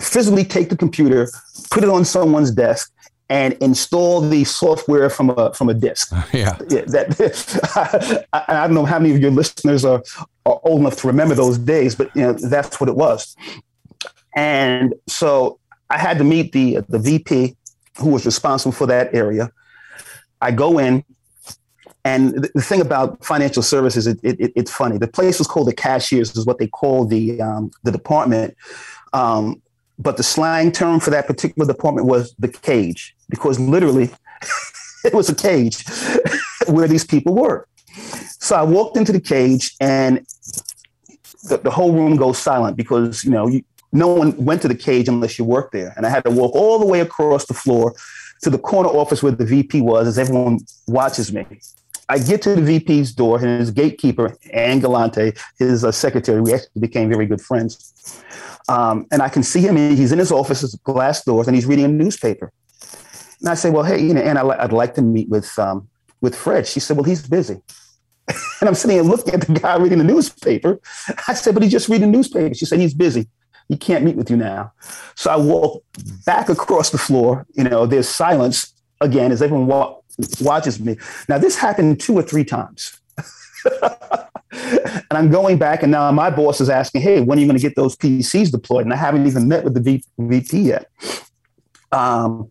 [0.01, 1.29] physically take the computer,
[1.69, 2.91] put it on someone's desk,
[3.29, 8.75] and install the software from a from a disk yeah yeah, that I, I don't
[8.75, 10.01] know how many of your listeners are,
[10.45, 13.35] are old enough to remember those days, but you know that's what it was.
[14.35, 15.59] And so
[15.89, 17.55] I had to meet the the VP
[17.97, 19.51] who was responsible for that area.
[20.39, 21.03] I go in,
[22.05, 24.97] And the, the thing about financial services, it, it, it's funny.
[24.97, 28.55] The place was called the cashiers, is what they call the um, the department.
[29.11, 29.61] Um,
[29.99, 34.09] but the slang term for that particular department was the cage, because literally
[35.05, 35.85] it was a cage
[36.67, 37.67] where these people were.
[38.39, 40.25] So I walked into the cage, and
[41.49, 44.75] the, the whole room goes silent because you know you, no one went to the
[44.75, 47.53] cage unless you worked there, and I had to walk all the way across the
[47.53, 47.95] floor
[48.41, 51.45] to the corner office where the VP was, as everyone watches me.
[52.09, 56.53] I get to the VP's door, and his gatekeeper, Ann Galante, his uh, secretary, we
[56.53, 58.23] actually became very good friends.
[58.69, 61.65] Um, and I can see him, he's in his office, his glass doors, and he's
[61.65, 62.51] reading a newspaper.
[63.39, 65.87] And I say, well, hey, you know, Ann, I'd like to meet with, um,
[66.21, 66.67] with Fred.
[66.67, 67.61] She said, well, he's busy.
[68.27, 70.79] and I'm sitting here looking at the guy reading the newspaper.
[71.27, 72.53] I said, but he's just reading the newspaper.
[72.53, 73.27] She said, he's busy.
[73.69, 74.71] He can't meet with you now.
[75.15, 75.83] So I walk
[76.25, 77.45] back across the floor.
[77.53, 79.67] You know, there's silence again as everyone
[80.41, 80.97] watches me.
[81.27, 82.99] Now, this happened two or three times.
[84.51, 87.57] and I'm going back, and now my boss is asking, "Hey, when are you going
[87.57, 90.89] to get those PCs deployed?" And I haven't even met with the VP yet.
[91.91, 92.49] Um,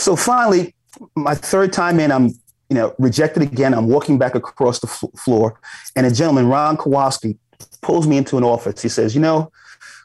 [0.00, 0.74] so finally,
[1.14, 2.28] my third time in, I'm
[2.70, 3.74] you know rejected again.
[3.74, 5.60] I'm walking back across the floor,
[5.94, 7.36] and a gentleman, Ron Kowalski,
[7.82, 8.80] pulls me into an office.
[8.80, 9.52] He says, "You know,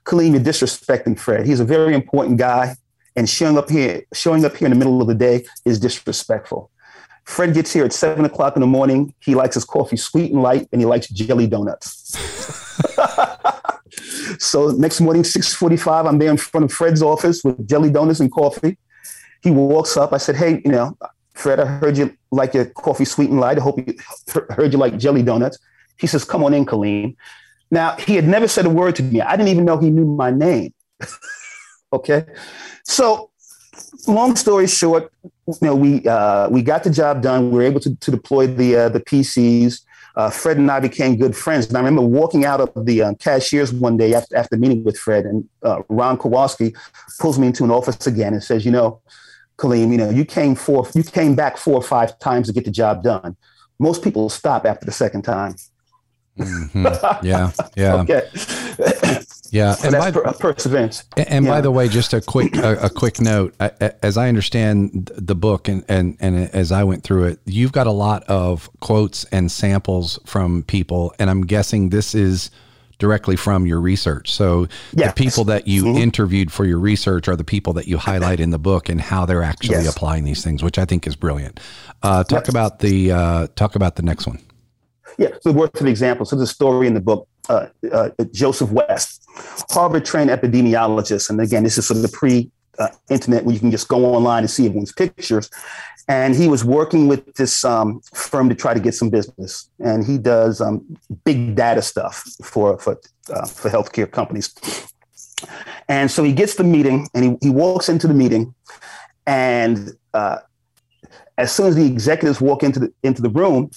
[0.03, 1.45] Kaliym, you're disrespecting Fred.
[1.45, 2.75] He's a very important guy,
[3.15, 6.69] and showing up here, showing up here in the middle of the day is disrespectful."
[7.23, 9.15] Fred gets here at seven o'clock in the morning.
[9.19, 12.17] He likes his coffee sweet and light, and he likes jelly donuts.
[14.39, 18.19] so next morning, six forty-five, I'm there in front of Fred's office with jelly donuts
[18.19, 18.77] and coffee.
[19.45, 20.11] He walks up.
[20.11, 20.97] I said, "Hey, you know,
[21.35, 23.59] Fred, I heard you like your coffee sweet and light.
[23.59, 23.95] I hope you
[24.49, 25.59] heard you like jelly donuts."
[25.97, 27.15] He says, "Come on in, Kaliym."
[27.69, 29.21] Now he had never said a word to me.
[29.21, 30.73] I didn't even know he knew my name.
[31.93, 32.25] okay,
[32.83, 33.29] so
[34.07, 37.51] long story short, you know, we uh, we got the job done.
[37.51, 39.81] We were able to, to deploy the uh, the PCs.
[40.15, 41.67] Uh, Fred and I became good friends.
[41.67, 44.97] And I remember walking out of the uh, cashiers one day after, after meeting with
[44.97, 46.73] Fred, and uh, Ron Kowalski
[47.19, 49.01] pulls me into an office again and says, "You know,
[49.57, 52.65] Kaliym, you know, you came four, you came back four or five times to get
[52.65, 53.35] the job done.
[53.79, 55.55] Most people stop after the second time."
[56.37, 56.85] Mm-hmm.
[57.25, 57.95] Yeah, yeah.
[58.01, 58.29] okay.
[59.51, 61.05] Yeah, and that's by, per, perseverance.
[61.15, 61.51] And, and yeah.
[61.51, 63.55] by the way, just a quick a, a quick note.
[63.59, 67.71] I, as I understand the book, and, and and as I went through it, you've
[67.71, 72.51] got a lot of quotes and samples from people, and I'm guessing this is
[72.99, 74.31] directly from your research.
[74.31, 75.13] So yes.
[75.13, 75.97] the people that you mm-hmm.
[75.97, 79.25] interviewed for your research are the people that you highlight in the book and how
[79.25, 79.95] they're actually yes.
[79.95, 81.59] applying these things, which I think is brilliant.
[82.03, 82.49] Uh, talk yep.
[82.49, 84.39] about the uh, talk about the next one.
[85.17, 86.25] Yeah, so worth an example.
[86.25, 89.23] So a story in the book, uh, uh, Joseph West,
[89.69, 91.29] Harvard trained epidemiologist.
[91.29, 94.05] And again, this is sort of the pre uh, internet where you can just go
[94.05, 95.49] online and see everyone's pictures.
[96.07, 99.69] And he was working with this um, firm to try to get some business.
[99.79, 102.99] And he does um, big data stuff for, for,
[103.33, 104.53] uh, for healthcare companies.
[105.87, 108.53] And so he gets the meeting and he, he walks into the meeting.
[109.25, 110.37] And uh,
[111.37, 113.71] as soon as the executives walk into the, into the room,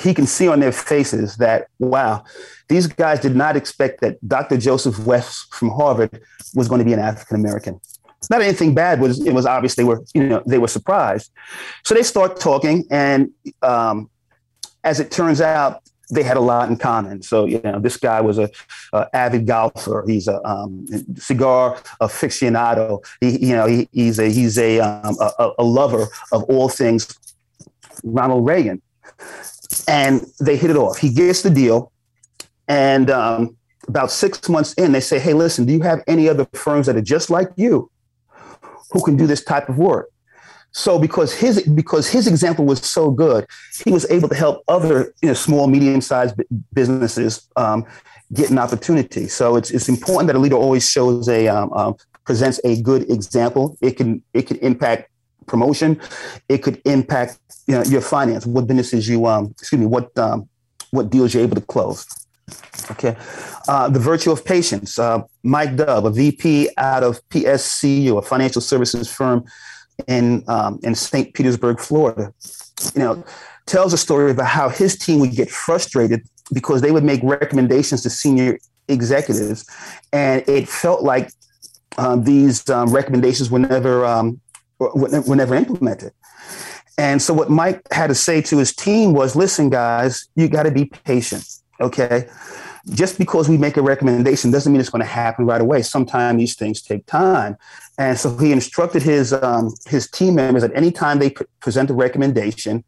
[0.00, 2.24] he can see on their faces that, wow,
[2.68, 4.56] these guys did not expect that Dr.
[4.56, 6.22] Joseph West from Harvard
[6.54, 7.80] was going to be an African American.
[8.22, 9.00] It's not anything bad.
[9.00, 11.32] Was it was obvious they were you know they were surprised.
[11.82, 13.30] So they start talking, and
[13.62, 14.08] um,
[14.84, 17.22] as it turns out, they had a lot in common.
[17.22, 18.48] So you know, this guy was a,
[18.92, 20.04] a avid golfer.
[20.06, 23.04] He's a um, cigar aficionado.
[23.20, 27.12] He, you know, he, he's a he's a, um, a, a lover of all things
[28.04, 28.80] Ronald Reagan
[29.88, 30.98] and they hit it off.
[30.98, 31.90] He gets the deal,
[32.68, 33.56] and um,
[33.88, 36.96] about six months in, they say, "Hey, listen, do you have any other firms that
[36.96, 37.90] are just like you
[38.92, 40.08] who can do this type of work?"
[40.72, 43.46] So, because his because his example was so good,
[43.84, 46.34] he was able to help other you know, small, medium sized
[46.72, 47.84] businesses um,
[48.32, 49.28] get an opportunity.
[49.28, 53.10] So, it's it's important that a leader always shows a um, um, presents a good
[53.10, 53.76] example.
[53.80, 55.10] It can it can impact
[55.46, 56.00] promotion.
[56.48, 60.48] It could impact you know, your finance, what businesses you, um, excuse me, what, um,
[60.90, 62.06] what deals you're able to close.
[62.90, 63.16] Okay.
[63.68, 64.98] Uh, the virtue of patience.
[64.98, 69.44] Uh, Mike Dub, a VP out of PSCU, a financial services firm
[70.08, 71.32] in, um, in St.
[71.34, 72.32] Petersburg, Florida,
[72.94, 73.24] you know,
[73.66, 76.22] tells a story about how his team would get frustrated
[76.52, 79.64] because they would make recommendations to senior executives,
[80.12, 81.30] and it felt like
[81.98, 84.40] um, these um, recommendations were never um,
[84.78, 86.12] were never implemented.
[86.98, 90.64] And so what Mike had to say to his team was, listen, guys, you got
[90.64, 91.46] to be patient.
[91.82, 92.28] Okay.
[92.90, 95.82] Just because we make a recommendation doesn't mean it's going to happen right away.
[95.82, 97.56] Sometimes these things take time.
[97.98, 101.30] And so he instructed his, um, his team members that anytime they
[101.60, 102.82] present a recommendation,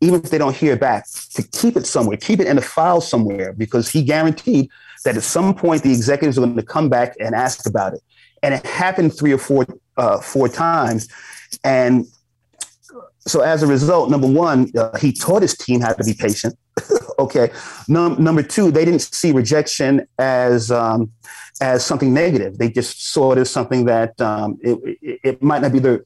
[0.00, 3.00] even if they don't hear back, to keep it somewhere, keep it in a file
[3.00, 4.70] somewhere, because he guaranteed
[5.04, 8.02] that at some point the executives are going to come back and ask about it.
[8.42, 9.66] And it happened three or four
[9.96, 11.08] uh, four times,
[11.62, 12.06] and
[13.26, 16.56] so as a result, number one, uh, he taught his team how to be patient.
[17.18, 17.50] okay.
[17.88, 21.10] Num- number two, they didn't see rejection as um,
[21.60, 22.58] as something negative.
[22.58, 26.04] They just saw it as something that um, it, it, it might not be the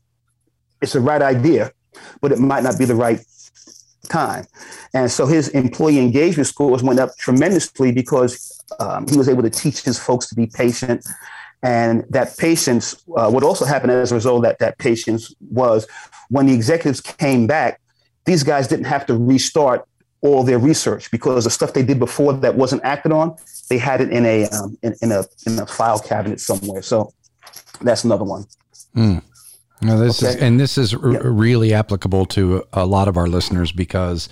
[0.80, 1.72] it's the right idea,
[2.20, 3.20] but it might not be the right
[4.08, 4.46] time.
[4.94, 9.50] And so his employee engagement scores went up tremendously because um, he was able to
[9.50, 11.04] teach his folks to be patient.
[11.62, 15.88] And that patience, uh, what also happened as a result that, that patience was
[16.28, 17.80] when the executives came back,
[18.24, 19.86] these guys didn't have to restart
[20.20, 23.36] all their research because the stuff they did before that wasn't acted on,
[23.68, 26.82] they had it in a um, in, in, a in a file cabinet somewhere.
[26.82, 27.12] So
[27.80, 28.44] that's another one.
[28.96, 29.22] Mm.
[29.80, 30.34] Now this okay.
[30.34, 31.20] is and this is r- yeah.
[31.22, 34.28] really applicable to a lot of our listeners because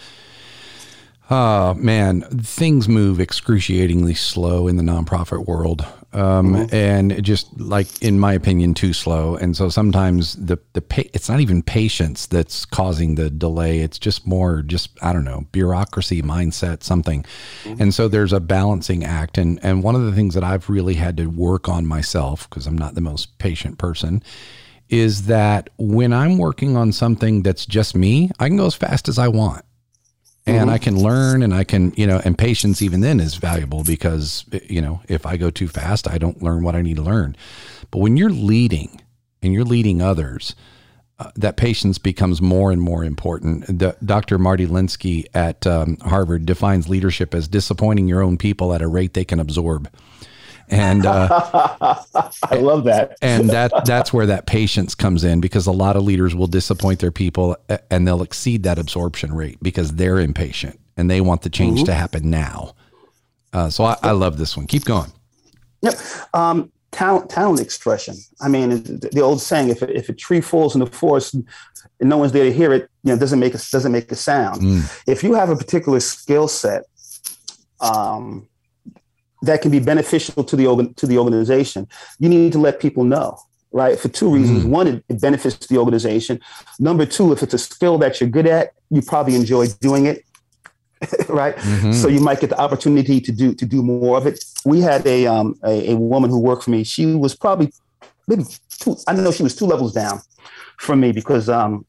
[1.29, 5.85] Oh man, things move excruciatingly slow in the nonprofit world,
[6.17, 6.75] um, mm-hmm.
[6.75, 9.37] and just like in my opinion, too slow.
[9.37, 13.81] And so sometimes the the pa- it's not even patience that's causing the delay.
[13.81, 17.25] It's just more just I don't know bureaucracy mindset something.
[17.65, 17.83] Mm-hmm.
[17.83, 19.37] And so there's a balancing act.
[19.37, 22.67] And and one of the things that I've really had to work on myself because
[22.67, 24.23] I'm not the most patient person
[24.89, 29.09] is that when I'm working on something that's just me, I can go as fast
[29.09, 29.65] as I want
[30.47, 30.71] and mm-hmm.
[30.71, 34.45] I can learn and I can, you know, and patience even then is valuable because,
[34.69, 37.37] you know, if I go too fast, I don't learn what I need to learn.
[37.91, 39.01] But when you're leading
[39.43, 40.55] and you're leading others,
[41.19, 43.67] uh, that patience becomes more and more important.
[43.79, 44.39] The, Dr.
[44.39, 49.15] Marty Linsky at um, Harvard defines leadership as disappointing your own people at a rate
[49.15, 49.91] they can absorb
[50.69, 51.29] and uh,
[52.43, 53.17] I love that.
[53.23, 57.01] and that that's where that patience comes in because a lot of leaders will disappoint
[57.01, 57.57] their people
[57.91, 61.87] and they'll exceed that absorption rate because they're impatient and they want the change mm-hmm.
[61.87, 62.75] to happen now.
[63.53, 64.67] Uh, so I, I, love this one.
[64.67, 65.11] Keep going.
[65.83, 65.95] Yep.
[66.35, 68.17] Um, talent, talent expression.
[68.41, 71.47] I mean, the old saying: if if a tree falls in the forest and
[72.01, 74.61] no one's there to hear it, you know, doesn't make a doesn't make a sound.
[74.61, 75.03] Mm.
[75.07, 76.85] If you have a particular skill set,
[77.81, 78.49] um,
[79.43, 83.39] that can be beneficial to the to the organization, you need to let people know,
[83.73, 83.99] right?
[83.99, 84.71] For two reasons: mm-hmm.
[84.71, 86.41] one, it, it benefits the organization.
[86.79, 90.25] Number two, if it's a skill that you're good at, you probably enjoy doing it,
[91.29, 91.57] right?
[91.57, 91.93] Mm-hmm.
[91.93, 94.43] So you might get the opportunity to do to do more of it.
[94.65, 96.85] We had a um, a, a woman who worked for me.
[96.85, 97.73] She was probably
[98.27, 98.45] maybe
[98.79, 98.97] two.
[99.07, 100.21] I know she was two levels down
[100.79, 101.87] from me because um,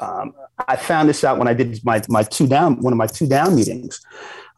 [0.00, 0.34] um,
[0.68, 3.26] I found this out when I did my my two down one of my two
[3.26, 4.00] down meetings.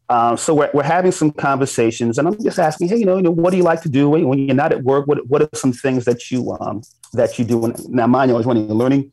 [0.09, 3.23] Um, so we're, we're having some conversations, and I'm just asking, hey, you know, you
[3.23, 5.07] know, what do you like to do when you're not at work?
[5.07, 6.83] What what are some things that you um,
[7.15, 7.75] that you do?
[7.89, 9.13] now, mind you, I was running a learning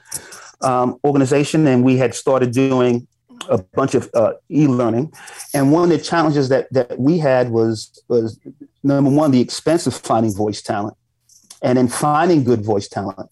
[0.61, 3.07] um, organization, and we had started doing
[3.49, 5.13] a bunch of uh, e-learning.
[5.53, 8.39] And one of the challenges that that we had was was
[8.83, 10.97] number one, the expense of finding voice talent,
[11.61, 13.29] and then finding good voice talent.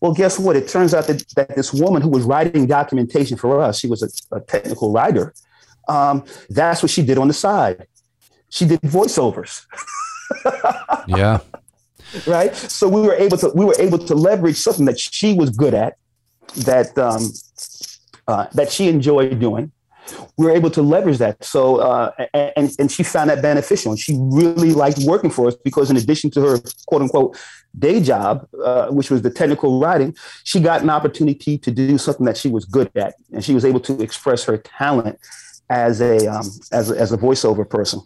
[0.00, 0.56] Well, guess what?
[0.56, 4.02] It turns out that, that this woman who was writing documentation for us, she was
[4.02, 5.34] a, a technical writer
[5.88, 7.86] um, that's what she did on the side.
[8.48, 9.64] She did voiceovers.
[11.06, 11.38] yeah.
[12.26, 12.54] Right.
[12.54, 15.74] So we were able to we were able to leverage something that she was good
[15.74, 15.96] at,
[16.64, 17.30] that um,
[18.26, 19.72] uh, that she enjoyed doing.
[20.36, 21.44] We were able to leverage that.
[21.44, 25.54] So uh, and and she found that beneficial, and she really liked working for us
[25.54, 27.38] because in addition to her quote unquote
[27.78, 32.26] day job, uh, which was the technical writing, she got an opportunity to do something
[32.26, 35.20] that she was good at, and she was able to express her talent
[35.70, 38.02] as a um, as as a voiceover person.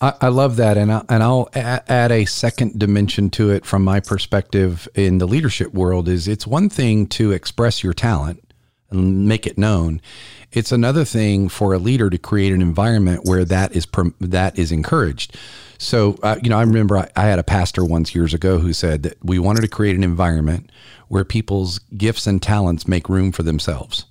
[0.00, 3.84] I, I love that, and I, and I'll add a second dimension to it from
[3.84, 6.08] my perspective in the leadership world.
[6.08, 8.42] Is it's one thing to express your talent
[8.90, 10.00] and make it known.
[10.50, 13.86] It's another thing for a leader to create an environment where that is
[14.20, 15.36] that is encouraged.
[15.78, 18.72] So, uh, you know, I remember I, I, had a pastor once years ago who
[18.72, 20.70] said that we wanted to create an environment
[21.08, 24.04] where people's gifts and talents make room for themselves.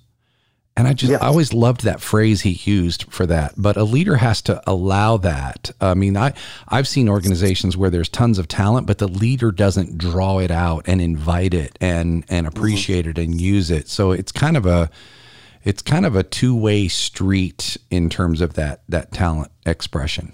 [0.74, 1.18] And I just, yeah.
[1.18, 3.52] I always loved that phrase he used for that.
[3.58, 5.70] But a leader has to allow that.
[5.80, 6.32] I mean, I,
[6.68, 10.84] I've seen organizations where there's tons of talent, but the leader doesn't draw it out
[10.86, 12.56] and invite it and, and mm-hmm.
[12.56, 13.20] appreciate mm-hmm.
[13.20, 13.88] it and use it.
[13.88, 14.90] So it's kind of a,
[15.62, 20.32] it's kind of a two way street in terms of that, that talent expression.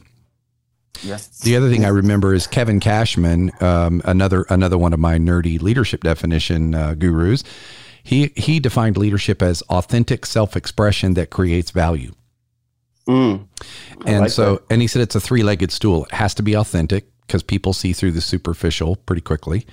[1.02, 1.40] Yes.
[1.40, 5.60] The other thing I remember is Kevin Cashman, um, another another one of my nerdy
[5.60, 7.44] leadership definition uh, gurus
[8.08, 12.14] he he defined leadership as authentic self-expression that creates value.
[13.06, 13.46] Mm,
[14.06, 14.62] and like so, that.
[14.70, 16.06] and he said it's a three-legged stool.
[16.06, 19.66] It has to be authentic because people see through the superficial pretty quickly.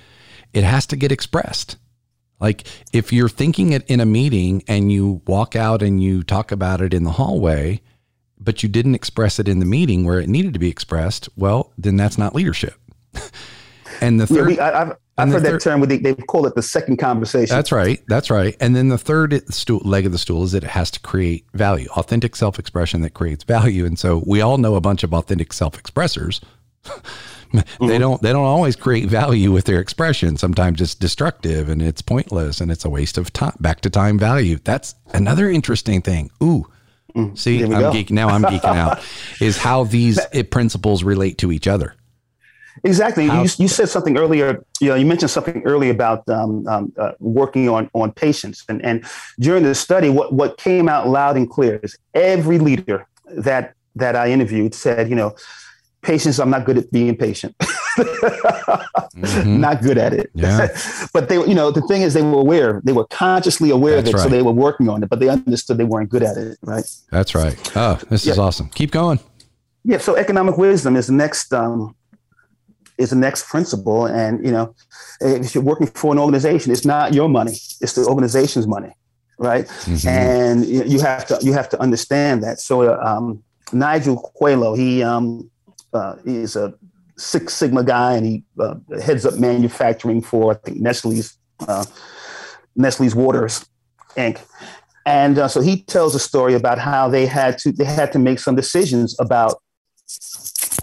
[0.52, 1.78] It has to get expressed.
[2.38, 6.52] Like if you're thinking it in a meeting and you walk out and you talk
[6.52, 7.80] about it in the hallway,
[8.38, 11.72] but you didn't express it in the meeting where it needed to be expressed, well,
[11.78, 12.74] then that's not leadership.
[14.02, 16.62] and the third, yeah, we, I, I've heard that term they, they call it the
[16.62, 17.54] second conversation.
[17.54, 18.02] That's right.
[18.06, 18.54] That's right.
[18.60, 21.46] And then the third stool, leg of the stool is that it has to create
[21.54, 23.86] value, authentic self expression that creates value.
[23.86, 26.42] And so we all know a bunch of authentic self expressors.
[27.52, 27.86] Mm-hmm.
[27.86, 30.36] They don't they don't always create value with their expression.
[30.36, 33.54] Sometimes it's destructive and it's pointless and it's a waste of time.
[33.60, 34.58] Back to time value.
[34.64, 36.30] That's another interesting thing.
[36.42, 36.66] Ooh.
[37.14, 38.28] Mm, See, I'm geeking now.
[38.28, 39.02] I'm geeking out.
[39.40, 40.18] Is how these
[40.50, 41.94] principles relate to each other.
[42.84, 43.26] Exactly.
[43.26, 44.64] How, you, you said something earlier.
[44.80, 48.84] You know, you mentioned something earlier about um, um, uh, working on on patience, and
[48.84, 49.04] and
[49.38, 53.06] during the study, what what came out loud and clear is every leader
[53.36, 55.34] that that I interviewed said, you know,
[56.06, 59.60] patience i'm not good at being patient mm-hmm.
[59.66, 60.68] not good at it yeah.
[61.12, 64.10] but they you know the thing is they were aware they were consciously aware that's
[64.10, 64.22] of it right.
[64.22, 66.84] so they were working on it but they understood they weren't good at it right
[67.10, 68.32] that's right oh this yeah.
[68.32, 69.18] is awesome keep going
[69.84, 71.96] yeah so economic wisdom is the next um,
[72.98, 74.74] is the next principle and you know
[75.20, 78.92] if you're working for an organization it's not your money it's the organization's money
[79.38, 80.08] right mm-hmm.
[80.08, 83.42] and you have to you have to understand that so um,
[83.72, 85.50] Nigel Coelho, he um,
[85.92, 86.74] uh, he's a
[87.16, 91.36] Six Sigma guy, and he uh, heads up manufacturing for I think Nestle's
[91.66, 91.84] uh,
[92.74, 93.66] Nestle's Waters
[94.16, 94.40] Inc.
[95.04, 98.18] And uh, so he tells a story about how they had to they had to
[98.18, 99.62] make some decisions about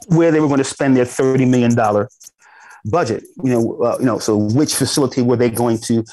[0.07, 2.09] where they were going to spend their thirty million dollar
[2.85, 3.23] budget.
[3.43, 6.03] You know, uh, you know, so which facility were they going to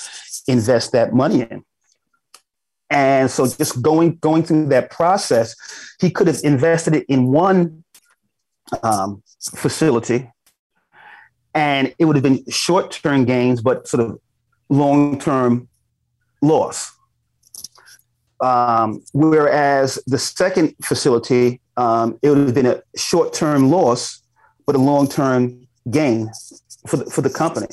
[0.47, 1.64] invest that money in?
[2.91, 5.55] And so just going going through that process,
[6.01, 7.84] he could have invested it in one
[8.82, 9.22] um,
[9.55, 10.30] facility,
[11.55, 14.20] and it would have been short term gains, but sort of
[14.68, 15.68] long term
[16.43, 16.93] loss.
[18.41, 24.23] Um, whereas the second facility, um, it would have been a short term loss,
[24.66, 26.31] but a long term gain
[26.87, 27.68] for the, for the company.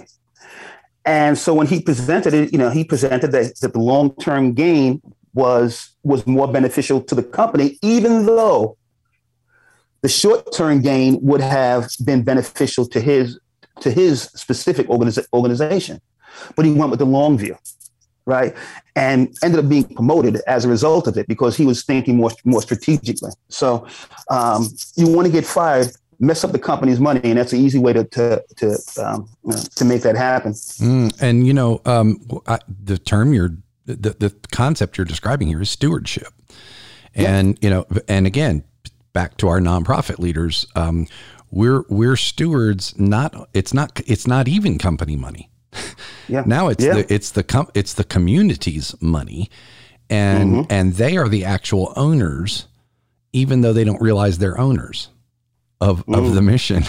[1.06, 4.54] And so when he presented it, you know, he presented that, that the long term
[4.54, 5.02] gain
[5.34, 8.78] was was more beneficial to the company, even though
[10.02, 13.40] the short-term gain would have been beneficial to his
[13.82, 16.02] to his specific organiza- organization,
[16.56, 17.56] but he went with the long view,
[18.28, 18.54] right?
[18.96, 22.32] And ended up being promoted as a result of it because he was thinking more
[22.44, 23.32] more strategically.
[23.48, 23.88] So
[24.30, 25.88] um, you want to get fired,
[26.20, 29.28] mess up the company's money, and that's an easy way to to to um,
[29.76, 30.52] to make that happen.
[30.52, 33.56] Mm, and you know, um, I, the term you're
[33.86, 36.34] the the concept you're describing here is stewardship,
[37.16, 37.70] and yeah.
[37.70, 38.64] you know, and again,
[39.14, 41.08] back to our nonprofit leaders, um,
[41.50, 42.94] we're we're stewards.
[43.00, 45.50] Not it's not it's not even company money.
[46.30, 46.44] Yeah.
[46.46, 46.96] now it's yeah.
[46.96, 49.50] the it's the com- it's the community's money,
[50.10, 50.62] and mm-hmm.
[50.70, 52.68] and they are the actual owners,
[53.32, 55.10] even though they don't realize they're owners
[55.80, 56.84] of, of the mission.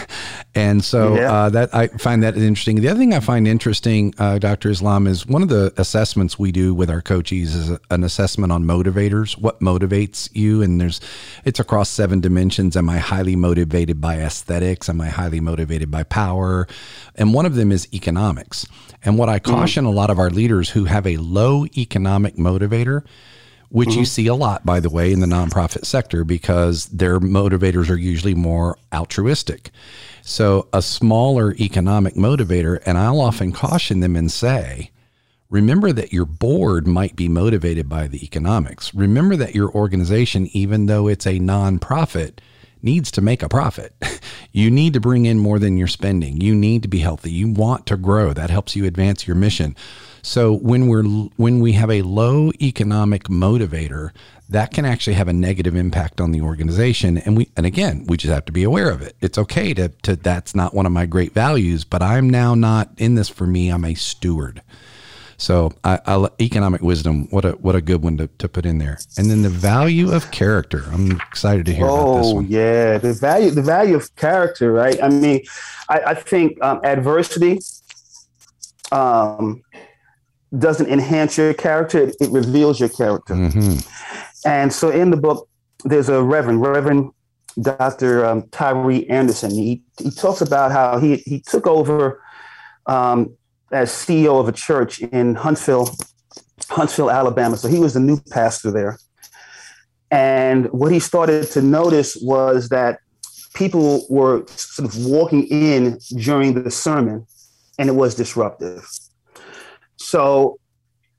[0.55, 1.33] And so yeah.
[1.33, 2.81] uh, that I find that interesting.
[2.81, 4.71] The other thing I find interesting, uh, Dr.
[4.71, 8.51] Islam, is one of the assessments we do with our coaches is a, an assessment
[8.51, 9.39] on motivators.
[9.39, 10.63] What motivates you?
[10.63, 11.01] And there's
[11.45, 12.77] it's across seven dimensions.
[12.77, 14.89] Am I highly motivated by aesthetics?
[14.89, 16.67] Am I highly motivated by power?
[17.15, 18.67] And one of them is economics.
[19.05, 19.45] And what I mm.
[19.45, 19.89] caution mm.
[19.89, 23.05] a lot of our leaders who have a low economic motivator
[23.71, 24.01] which mm-hmm.
[24.01, 27.97] you see a lot, by the way, in the nonprofit sector because their motivators are
[27.97, 29.71] usually more altruistic.
[30.23, 34.91] So, a smaller economic motivator, and I'll often caution them and say,
[35.51, 38.95] remember that your board might be motivated by the economics.
[38.95, 42.39] Remember that your organization, even though it's a nonprofit,
[42.83, 43.95] needs to make a profit.
[44.53, 46.41] you need to bring in more than you're spending.
[46.41, 47.31] You need to be healthy.
[47.31, 48.33] You want to grow.
[48.33, 49.77] That helps you advance your mission.
[50.23, 51.05] So when we're
[51.37, 54.11] when we have a low economic motivator,
[54.49, 57.19] that can actually have a negative impact on the organization.
[57.19, 59.17] And we and again, we just have to be aware of it.
[59.21, 62.91] It's okay to to that's not one of my great values, but I'm now not
[62.97, 63.71] in this for me.
[63.71, 64.63] I'm a steward.
[65.41, 68.79] So I, I, economic wisdom, what a what a good one to, to put in
[68.79, 68.99] there.
[69.17, 70.85] And then the value of character.
[70.93, 72.47] I'm excited to hear oh, about this one.
[72.49, 75.01] yeah, the value the value of character, right?
[75.01, 75.45] I mean,
[75.89, 77.61] I, I think um, adversity
[78.91, 79.63] um,
[80.57, 83.35] doesn't enhance your character, it, it reveals your character.
[83.35, 83.79] Mm-hmm.
[84.49, 85.49] And so in the book,
[85.85, 87.11] there's a Reverend, Reverend
[87.61, 88.25] Dr.
[88.25, 89.51] Um, Tyree Anderson.
[89.51, 92.23] He, he talks about how he, he took over
[92.87, 93.37] um,
[93.73, 95.91] as CEO of a church in Huntsville,
[96.69, 97.57] Huntsville, Alabama.
[97.57, 98.99] So he was the new pastor there.
[100.11, 103.01] And what he started to notice was that
[103.55, 107.27] people were sort of walking in during the sermon
[107.79, 108.89] and it was disruptive.
[110.09, 110.59] So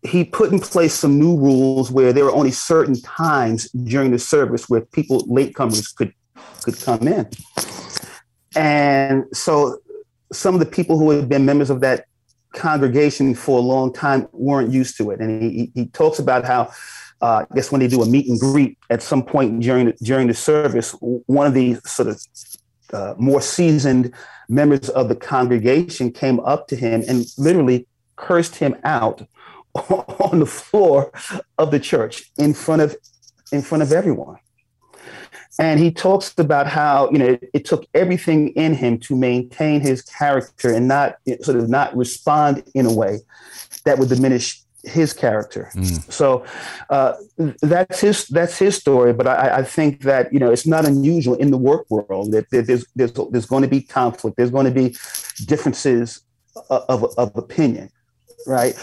[0.01, 4.17] he put in place some new rules where there were only certain times during the
[4.17, 6.11] service where people latecomers could
[6.63, 7.29] could come in.
[8.55, 9.77] And so
[10.33, 12.05] some of the people who had been members of that
[12.53, 15.19] congregation for a long time weren't used to it.
[15.19, 16.71] And he, he talks about how
[17.21, 19.93] uh, I guess when they do a meet and greet at some point during the,
[20.01, 22.21] during the service, one of the sort of
[22.91, 24.13] uh, more seasoned
[24.47, 27.85] members of the congregation came up to him and literally
[28.19, 29.27] cursed him out
[29.73, 31.11] on the floor
[31.57, 32.95] of the church in front of
[33.51, 34.37] in front of everyone.
[35.57, 39.81] And he talks about how you know it, it took everything in him to maintain
[39.81, 43.19] his character and not sort of not respond in a way
[43.85, 45.69] that would diminish his character.
[45.75, 46.11] Mm.
[46.11, 46.45] So
[46.89, 47.15] uh,
[47.61, 49.13] that's his that's his story.
[49.13, 52.49] But I, I, think that you know it's not unusual in the work world that
[52.51, 54.37] there's there's, there's going to be conflict.
[54.37, 54.95] There's going to be
[55.45, 56.21] differences
[56.69, 57.89] of, of opinion,
[58.45, 58.75] right?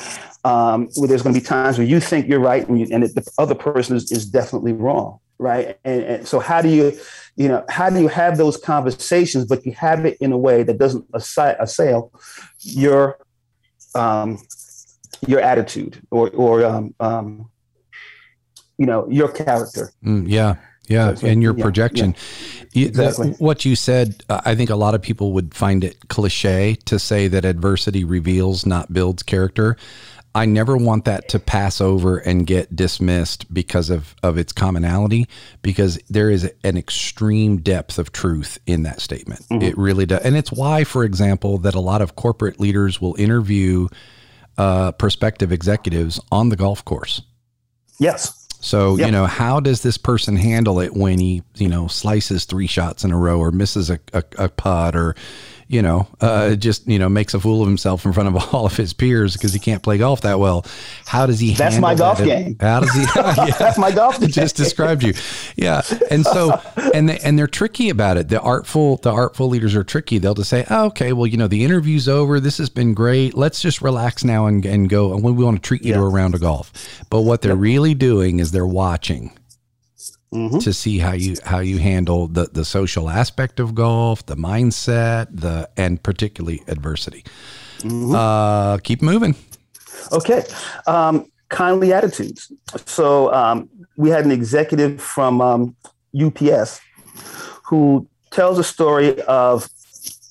[0.44, 3.02] Um, where there's going to be times where you think you're right and, you, and
[3.02, 5.78] the other person is, is definitely wrong, right?
[5.84, 6.96] And, and so how do you
[7.36, 10.62] you know how do you have those conversations, but you have it in a way
[10.62, 12.10] that doesn't assail
[12.60, 13.18] your
[13.94, 14.38] um,
[15.26, 17.50] your attitude or or um, um,
[18.78, 19.92] you know your character.
[20.02, 22.14] Mm, yeah, yeah, so, and your yeah, projection.
[22.72, 23.30] Yeah, exactly.
[23.38, 26.98] What you said, uh, I think a lot of people would find it cliche to
[26.98, 29.76] say that adversity reveals, not builds character.
[30.34, 35.28] I never want that to pass over and get dismissed because of, of its commonality,
[35.62, 39.40] because there is an extreme depth of truth in that statement.
[39.48, 39.62] Mm-hmm.
[39.62, 40.20] It really does.
[40.20, 43.88] And it's why, for example, that a lot of corporate leaders will interview
[44.58, 47.22] uh, prospective executives on the golf course.
[47.98, 48.45] Yes.
[48.60, 49.06] So, yep.
[49.06, 53.04] you know, how does this person handle it when he, you know, slices three shots
[53.04, 55.14] in a row or misses a, a, a putt or,
[55.68, 58.66] you know, uh, just you know makes a fool of himself in front of all
[58.66, 60.64] of his peers because he can't play golf that well.
[61.06, 61.54] How does he?
[61.54, 62.26] That's my golf that?
[62.26, 62.56] game.
[62.60, 63.00] How does he?
[63.16, 64.28] yeah, That's my golf game.
[64.28, 65.14] Just described you,
[65.56, 65.82] yeah.
[66.10, 66.60] And so,
[66.94, 68.28] and they, and they're tricky about it.
[68.28, 70.18] The artful, the artful leaders are tricky.
[70.18, 72.38] They'll just say, oh, "Okay, well, you know, the interview's over.
[72.38, 73.34] This has been great.
[73.34, 75.14] Let's just relax now and and go.
[75.14, 75.98] And we want to treat you yeah.
[75.98, 76.72] to a round of golf."
[77.10, 77.60] But what they're yep.
[77.60, 79.36] really doing is they're watching
[80.36, 80.58] mm-hmm.
[80.58, 85.28] to see how you how you handle the the social aspect of golf, the mindset,
[85.30, 87.24] the and particularly adversity.
[87.78, 88.14] Mm-hmm.
[88.14, 89.34] Uh, keep moving.
[90.12, 90.44] Okay,
[90.86, 92.52] um, kindly attitudes.
[92.84, 95.76] So um, we had an executive from um,
[96.14, 96.80] UPS
[97.64, 99.68] who tells a story of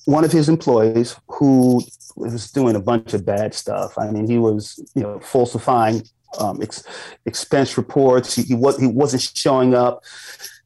[0.06, 1.82] one of his employees who
[2.16, 3.98] was doing a bunch of bad stuff.
[3.98, 6.02] I mean, he was, you know, falsifying
[6.38, 6.84] um, ex-
[7.24, 8.34] expense reports.
[8.34, 10.02] He, he, was he wasn't showing up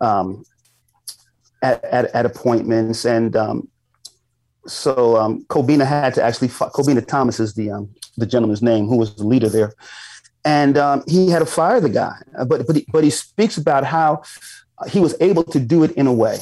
[0.01, 0.45] um,
[1.62, 3.68] at, at, at appointments, and um,
[4.66, 8.97] so um, Kobina had to actually Kobina Thomas is the um, the gentleman's name who
[8.97, 9.73] was the leader there,
[10.45, 12.16] and um, he had to fire the guy.
[12.39, 14.23] Uh, but but he, but he speaks about how
[14.89, 16.39] he was able to do it in a way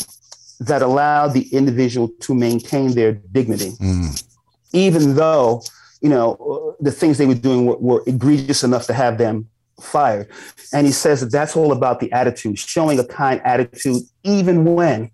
[0.61, 4.24] that allowed the individual to maintain their dignity, mm.
[4.72, 5.62] even though
[6.01, 9.49] you know, the things they were doing were, were egregious enough to have them
[9.80, 10.28] fired.
[10.72, 15.11] And he says that that's all about the attitude, showing a kind attitude, even when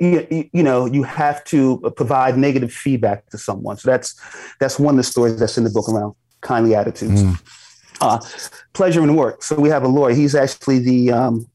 [0.00, 3.76] you, you know you have to provide negative feedback to someone.
[3.76, 4.14] So that's
[4.60, 7.22] that's one of the stories that's in the book around kindly attitudes.
[7.22, 7.40] Mm.
[8.00, 8.20] Uh,
[8.74, 9.42] pleasure in work.
[9.42, 10.14] So we have a lawyer.
[10.14, 11.50] He's actually the um,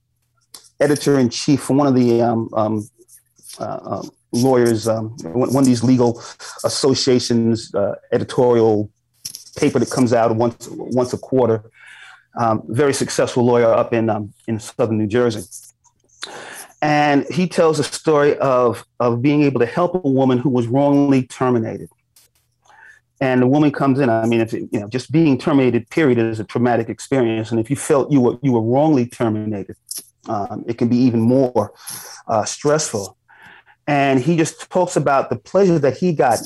[0.82, 2.89] editor in chief for one of the um, um,
[3.59, 6.21] uh, um, lawyers, um, one of these legal
[6.63, 8.89] associations uh, editorial
[9.55, 11.63] paper that comes out once once a quarter.
[12.39, 15.43] Um, very successful lawyer up in um, in southern New Jersey,
[16.81, 20.68] and he tells a story of of being able to help a woman who was
[20.68, 21.89] wrongly terminated.
[23.22, 24.10] And the woman comes in.
[24.10, 27.51] I mean, if you know, just being terminated, period, is a traumatic experience.
[27.51, 29.77] And if you felt you were you were wrongly terminated,
[30.27, 31.73] um, it can be even more
[32.27, 33.15] uh, stressful.
[33.88, 36.39] And he just talks about the pleasure that he got,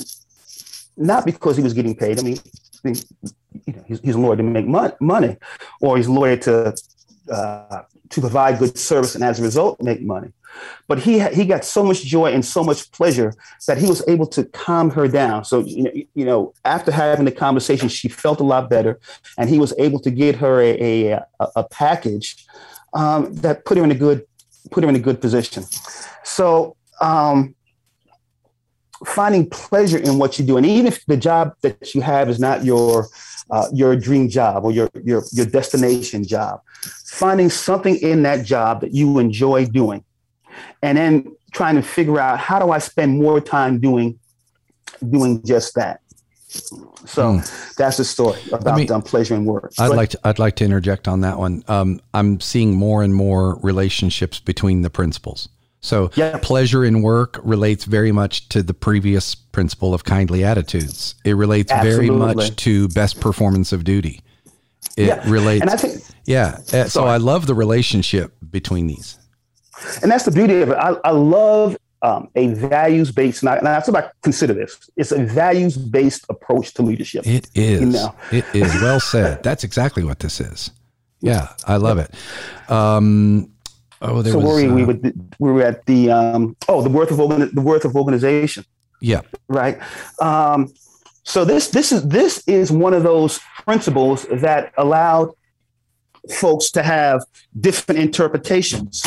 [0.96, 2.18] not because he was getting paid.
[2.18, 2.38] I mean,
[2.84, 5.36] you know, he's, he's a lawyer to make money,
[5.80, 6.74] or he's a lawyer to
[7.30, 10.32] uh, to provide good service and as a result make money.
[10.86, 13.34] But he he got so much joy and so much pleasure
[13.66, 15.44] that he was able to calm her down.
[15.44, 18.98] So you know, you know, after having the conversation, she felt a lot better,
[19.36, 22.46] and he was able to get her a a, a package
[22.94, 24.26] um, that put her in a good
[24.70, 25.64] put her in a good position.
[26.24, 27.54] So um,
[29.06, 32.38] finding pleasure in what you do, and even if the job that you have is
[32.38, 33.08] not your
[33.50, 36.60] uh, your dream job or your your your destination job,
[37.06, 40.04] finding something in that job that you enjoy doing,
[40.82, 44.18] and then trying to figure out how do I spend more time doing
[45.10, 46.00] doing just that.
[46.48, 47.74] So mm.
[47.76, 49.72] that's the story about me, um, pleasure and work.
[49.78, 51.62] I'd like to, I'd like to interject on that one.
[51.68, 55.50] Um, I'm seeing more and more relationships between the principles.
[55.80, 56.38] So yeah.
[56.42, 61.14] pleasure in work relates very much to the previous principle of kindly attitudes.
[61.24, 62.08] It relates Absolutely.
[62.08, 64.20] very much to best performance of duty.
[64.96, 65.30] It yeah.
[65.30, 65.62] relates.
[65.62, 66.58] And I think, yeah.
[66.72, 69.18] Uh, so I love the relationship between these.
[70.02, 70.74] And that's the beauty of it.
[70.76, 74.90] I, I love um, a values based, and, I, and that's what I consider this.
[74.96, 77.26] It's a values based approach to leadership.
[77.26, 77.80] It is.
[77.80, 78.14] You know?
[78.32, 79.42] It is well said.
[79.42, 80.70] That's exactly what this is.
[81.20, 82.14] Yeah, I love it.
[82.70, 83.50] Um,
[84.02, 86.90] oh, there so was, we, uh, we, would, we were at the um, oh the
[86.90, 88.64] worth of organ, the worth of organization.
[89.00, 89.22] Yeah.
[89.48, 89.78] Right.
[90.20, 90.72] Um,
[91.24, 95.30] so this this is this is one of those principles that allowed
[96.30, 97.22] folks to have
[97.60, 99.04] different interpretations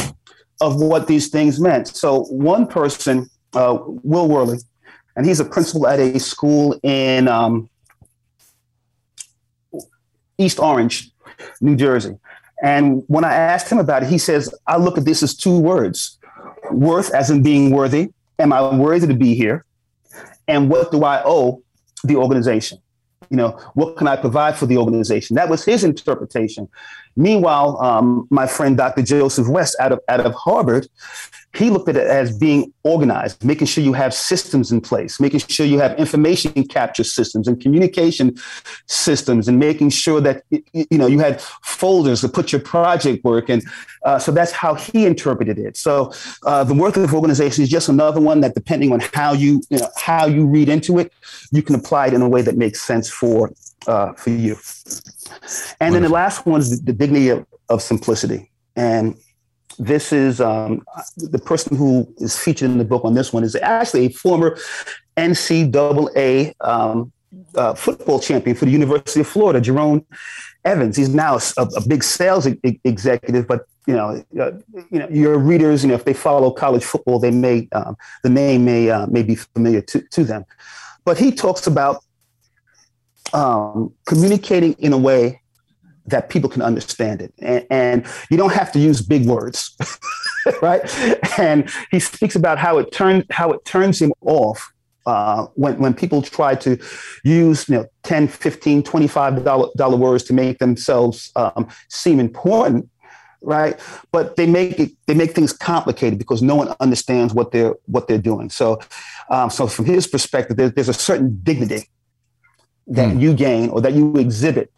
[0.59, 1.87] of what these things meant.
[1.87, 4.59] So one person, uh, Will Worley,
[5.15, 7.69] and he's a principal at a school in um,
[10.37, 11.11] East Orange,
[11.59, 12.15] New Jersey.
[12.61, 15.59] And when I asked him about it, he says, I look at this as two
[15.59, 16.17] words
[16.71, 18.09] worth as in being worthy.
[18.39, 19.65] Am I worthy to be here?
[20.47, 21.61] And what do I owe
[22.03, 22.79] the organization?
[23.29, 25.35] You know, what can I provide for the organization?
[25.35, 26.67] That was his interpretation.
[27.15, 29.03] Meanwhile, um, my friend Dr.
[29.03, 30.87] Joseph West out of, out of Harvard,
[31.53, 35.41] he looked at it as being organized, making sure you have systems in place, making
[35.41, 38.37] sure you have information capture systems and communication
[38.87, 43.49] systems, and making sure that you know you had folders to put your project work.
[43.49, 43.63] And
[44.05, 45.75] uh, so that's how he interpreted it.
[45.75, 46.13] So
[46.45, 49.79] uh, the work of organization is just another one that, depending on how you, you
[49.79, 51.11] know, how you read into it,
[51.51, 53.51] you can apply it in a way that makes sense for
[53.87, 54.55] uh, for you.
[55.79, 58.51] And then the last one is the dignity of, of simplicity.
[58.75, 59.15] And
[59.77, 60.83] this is um,
[61.17, 64.57] the person who is featured in the book on this one is actually a former
[65.17, 67.11] NCAA um,
[67.55, 70.05] uh, football champion for the University of Florida, Jerome
[70.65, 70.97] Evans.
[70.97, 74.51] He's now a, a big sales e- executive, but you know, uh,
[74.91, 78.29] you know, your readers, you know, if they follow college football, they may um, the
[78.29, 80.45] name may uh, may be familiar to, to them.
[81.03, 82.03] But he talks about
[83.33, 85.40] um, communicating in a way
[86.07, 87.33] that people can understand it.
[87.39, 89.75] And, and you don't have to use big words,
[90.61, 90.81] right?
[91.39, 94.71] And he speaks about how it turns how it turns him off
[95.05, 96.77] uh, when, when people try to
[97.23, 102.87] use you know 10 15 25 dollar words to make themselves um, seem important
[103.41, 103.79] right
[104.11, 108.07] but they make it they make things complicated because no one understands what they're what
[108.07, 108.79] they're doing so
[109.31, 111.89] um, so from his perspective there, there's a certain dignity
[112.85, 113.21] that mm.
[113.21, 114.71] you gain or that you exhibit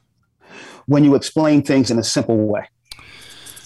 [0.85, 2.67] when you explain things in a simple way.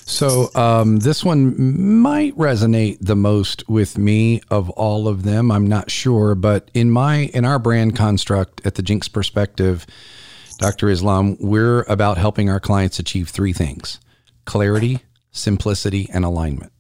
[0.08, 5.52] So um, this one might resonate the most with me of all of them.
[5.52, 9.86] I'm not sure, but in my in our brand construct at the Jinks Perspective,
[10.60, 10.90] Dr.
[10.90, 14.00] Islam, we're about helping our clients achieve three things:
[14.46, 16.72] clarity, simplicity, and alignment.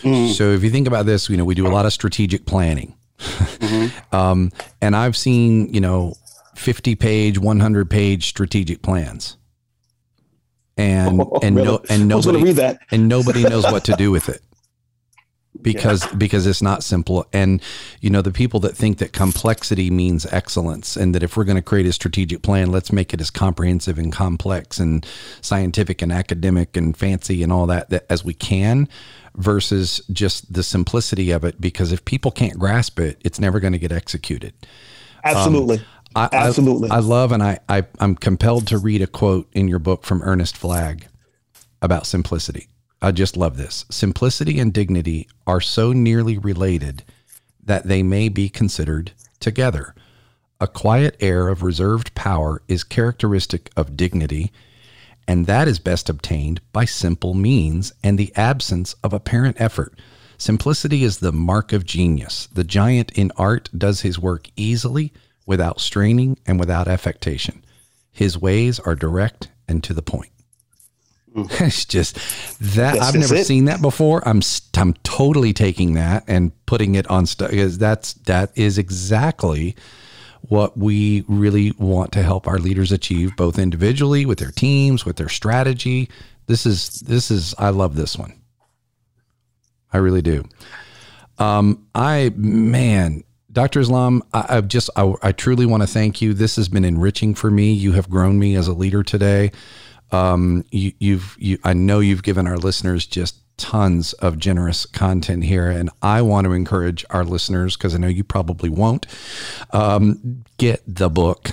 [0.00, 0.32] Mm-hmm.
[0.32, 2.96] So if you think about this, you know we do a lot of strategic planning,
[3.18, 3.88] mm-hmm.
[4.16, 6.14] um, and I've seen you know
[6.56, 9.36] 50 page, 100 page strategic plans.
[10.76, 11.68] And oh, and really?
[11.68, 14.40] no and nobody and nobody knows what to do with it.
[15.62, 16.16] Because yeah.
[16.16, 17.62] because it's not simple and
[18.00, 21.56] you know the people that think that complexity means excellence and that if we're going
[21.56, 25.06] to create a strategic plan let's make it as comprehensive and complex and
[25.40, 28.88] scientific and academic and fancy and all that, that as we can
[29.36, 33.72] versus just the simplicity of it because if people can't grasp it it's never going
[33.72, 34.52] to get executed.
[35.24, 35.78] Absolutely.
[35.78, 35.84] Um,
[36.14, 36.90] I, Absolutely.
[36.90, 40.04] I, I, love and I, I I'm compelled to read a quote in your book
[40.04, 41.06] from Ernest Flagg
[41.82, 42.68] about simplicity.
[43.02, 43.84] I just love this.
[43.90, 47.04] Simplicity and dignity are so nearly related
[47.62, 49.94] that they may be considered together.
[50.60, 54.52] A quiet air of reserved power is characteristic of dignity,
[55.26, 59.98] and that is best obtained by simple means and the absence of apparent effort.
[60.38, 62.48] Simplicity is the mark of genius.
[62.52, 65.12] The giant in art does his work easily
[65.46, 67.64] without straining and without affectation.
[68.10, 70.30] His ways are direct and to the point.
[71.34, 71.48] Mm.
[71.60, 72.16] it's just
[72.60, 73.46] that I've never it.
[73.46, 74.26] seen that before.
[74.26, 74.40] I'm
[74.76, 79.74] I'm totally taking that and putting it on stuff because that's that is exactly
[80.42, 85.16] what we really want to help our leaders achieve, both individually with their teams, with
[85.16, 86.08] their strategy.
[86.46, 88.34] This is this is I love this one.
[89.92, 90.44] I really do.
[91.38, 93.24] Um, I man,
[93.54, 93.80] Dr.
[93.80, 96.34] Islam, I, I just, I, I, truly want to thank you.
[96.34, 97.72] This has been enriching for me.
[97.72, 99.52] You have grown me as a leader today.
[100.10, 105.44] Um, you, you've, you, I know you've given our listeners just tons of generous content
[105.44, 109.06] here, and I want to encourage our listeners because I know you probably won't
[109.72, 111.50] um, get the book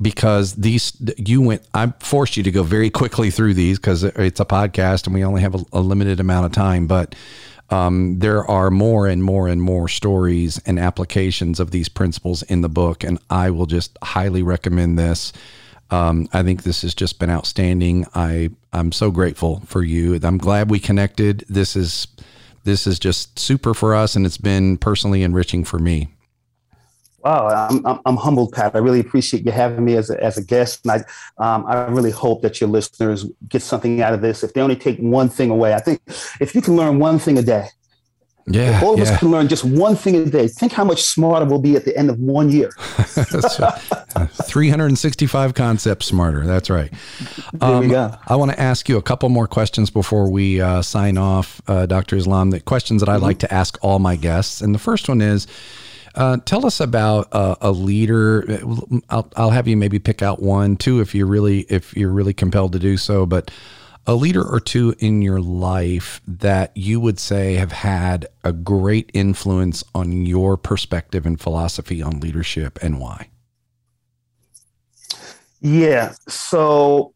[0.00, 1.66] because these you went.
[1.72, 5.24] I forced you to go very quickly through these because it's a podcast and we
[5.24, 7.14] only have a, a limited amount of time, but.
[7.70, 12.62] Um, there are more and more and more stories and applications of these principles in
[12.62, 15.32] the book, and I will just highly recommend this.
[15.90, 18.06] Um, I think this has just been outstanding.
[18.14, 20.18] I I'm so grateful for you.
[20.22, 21.44] I'm glad we connected.
[21.48, 22.06] This is
[22.64, 26.08] this is just super for us, and it's been personally enriching for me.
[27.28, 28.74] Wow, I'm, I'm, I'm, humbled, Pat.
[28.74, 30.86] I really appreciate you having me as a, as a guest.
[30.86, 31.04] And I,
[31.44, 34.42] um, I really hope that your listeners get something out of this.
[34.42, 36.00] If they only take one thing away, I think
[36.40, 37.68] if you can learn one thing a day,
[38.46, 39.12] yeah, if all of yeah.
[39.12, 40.48] us can learn just one thing a day.
[40.48, 42.70] Think how much smarter we'll be at the end of one year.
[44.44, 46.46] 365 concepts smarter.
[46.46, 46.90] That's right.
[47.52, 48.14] There um, we go.
[48.26, 51.84] I want to ask you a couple more questions before we uh, sign off, uh,
[51.84, 52.16] Dr.
[52.16, 52.48] Islam.
[52.50, 53.24] The questions that I mm-hmm.
[53.24, 55.46] like to ask all my guests, and the first one is.
[56.14, 58.60] Uh, tell us about uh, a leader.
[59.10, 62.34] I'll, I'll have you maybe pick out one, two, if you're really if you're really
[62.34, 63.26] compelled to do so.
[63.26, 63.50] But
[64.08, 69.10] a leader or two in your life that you would say have had a great
[69.12, 73.28] influence on your perspective and philosophy on leadership and why?
[75.60, 76.14] Yeah.
[76.26, 77.12] So,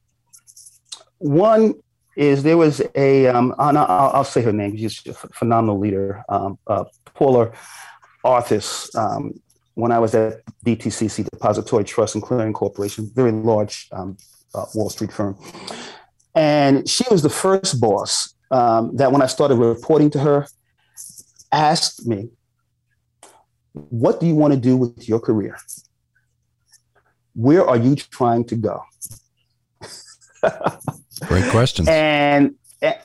[1.16, 1.74] one
[2.14, 6.58] is there was a, um, I'll, I'll, say her name, she's a phenomenal leader, um,
[6.66, 7.52] uh, Paula
[8.24, 8.90] Arthurs.
[8.94, 9.40] Um,
[9.74, 14.16] when I was at DTCC, Depository Trust and Clearing Corporation, very large um,
[14.54, 15.36] uh, Wall Street firm.
[16.34, 20.46] And she was the first boss um, that when I started reporting to her,
[21.50, 22.30] asked me,
[23.72, 25.58] What do you want to do with your career?
[27.34, 28.82] Where are you trying to go?
[31.26, 31.88] Great question.
[31.88, 32.56] And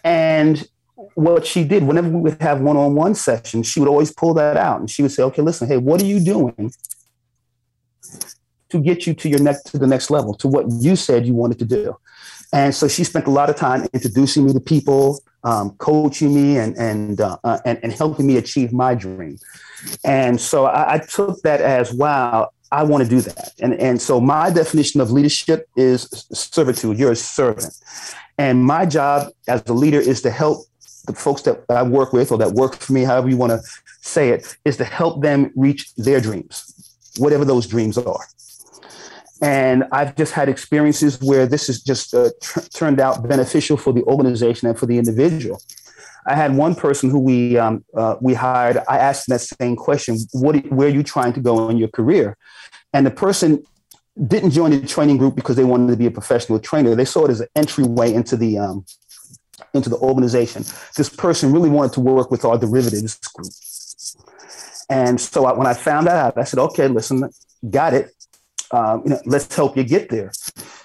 [0.03, 0.67] and
[1.17, 4.79] what she did, whenever we would have one-on-one sessions, she would always pull that out
[4.79, 6.71] and she would say, Okay, listen, hey, what are you doing
[8.69, 11.33] to get you to your next to the next level, to what you said you
[11.33, 11.97] wanted to do?
[12.53, 16.59] And so she spent a lot of time introducing me to people, um, coaching me,
[16.59, 19.39] and and, uh, uh, and, and helping me achieve my dream.
[20.05, 22.51] And so I, I took that as wow.
[22.71, 23.53] I want to do that.
[23.59, 26.99] And, and so my definition of leadership is servitude.
[26.99, 27.73] You're a servant.
[28.37, 30.66] And my job as a leader is to help
[31.07, 33.61] the folks that I work with or that work for me, however you want to
[34.01, 36.73] say it, is to help them reach their dreams,
[37.17, 38.25] whatever those dreams are.
[39.41, 42.29] And I've just had experiences where this has just uh,
[42.73, 45.61] turned out beneficial for the organization and for the individual.
[46.27, 48.79] I had one person who we um, uh, we hired.
[48.89, 50.55] I asked that same question: "What?
[50.71, 52.35] Where are you trying to go in your career?"
[52.93, 53.63] And the person
[54.25, 56.95] didn't join the training group because they wanted to be a professional trainer.
[56.95, 58.85] They saw it as an entryway into the um,
[59.73, 60.63] into the organization.
[60.95, 63.51] This person really wanted to work with our derivatives group.
[64.89, 67.29] And so I, when I found that out, I said, "Okay, listen,
[67.69, 68.11] got it
[68.71, 70.31] um, you know, let's help you get there.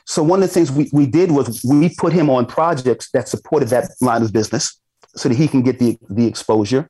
[0.05, 3.29] So one of the things we, we did was we put him on projects that
[3.29, 4.81] supported that line of business
[5.15, 6.89] so that he can get the, the exposure.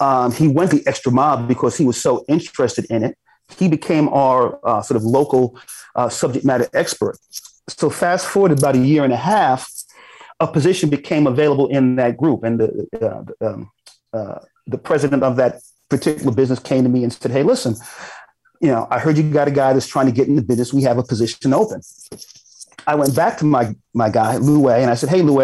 [0.00, 3.16] Um, he went the extra mile because he was so interested in it.
[3.56, 5.58] He became our uh, sort of local
[5.94, 7.16] uh, subject matter expert.
[7.68, 9.70] So fast forward about a year and a half,
[10.40, 13.70] a position became available in that group, and the uh, um,
[14.12, 17.74] uh, the president of that particular business came to me and said, "Hey, listen,
[18.60, 20.72] you know, I heard you got a guy that's trying to get in the business.
[20.72, 21.80] We have a position open.
[22.86, 25.40] I went back to my my guy, Lou and I said, Hey, Lou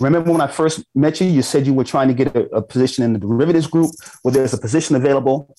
[0.00, 2.62] remember when I first met you, you said you were trying to get a, a
[2.62, 3.90] position in the derivatives group
[4.22, 5.56] where there's a position available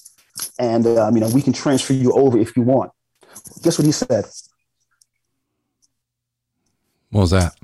[0.60, 2.92] and, um, you know, we can transfer you over if you want.
[3.64, 4.26] Guess what he said?
[7.10, 7.56] What was that?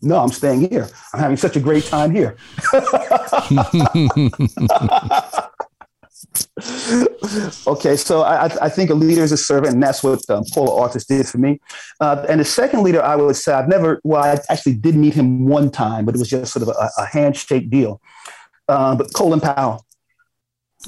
[0.00, 0.88] No, I'm staying here.
[1.12, 2.36] I'm having such a great time here.
[7.66, 10.82] okay, so I, I, think a leader is a servant, and that's what um, Paula
[10.82, 11.60] Arthurs did for me.
[12.00, 15.14] Uh, and the second leader, I would say, I've never, well, I actually did meet
[15.14, 18.00] him one time, but it was just sort of a, a handshake deal.
[18.68, 19.84] Uh, but Colin Powell,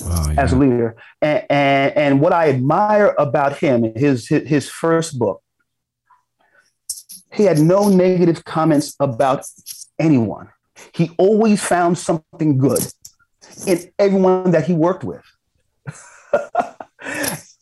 [0.02, 0.40] oh, yeah.
[0.40, 5.18] as a leader, and, and, and what I admire about him, his, his his first
[5.18, 5.42] book,
[7.36, 9.46] he had no negative comments about
[9.98, 10.48] anyone.
[10.92, 12.80] He always found something good
[13.66, 15.22] in everyone that he worked with.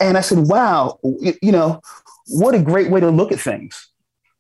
[0.01, 1.81] and I said, wow, you, know,
[2.29, 3.91] what a great way to look at things.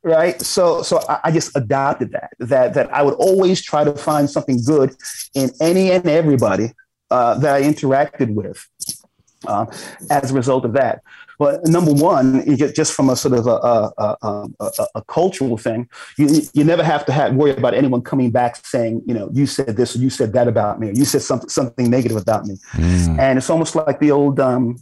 [0.02, 0.40] Right.
[0.42, 4.28] So so I, I just adopted that, that that I would always try to find
[4.28, 4.94] something good
[5.34, 6.72] in any and everybody
[7.10, 8.66] uh, that I interacted with
[9.46, 9.64] uh,
[10.10, 11.00] as a result of that.
[11.38, 16.42] Well, number one, just from a sort of a, a, a, a, cultural thing, you,
[16.52, 19.76] you never have to have, worry about anyone coming back saying, you know, you said
[19.76, 22.56] this or you said that about me, or you said something something negative about me,
[22.72, 23.18] mm.
[23.18, 24.76] and it's almost like the old, um,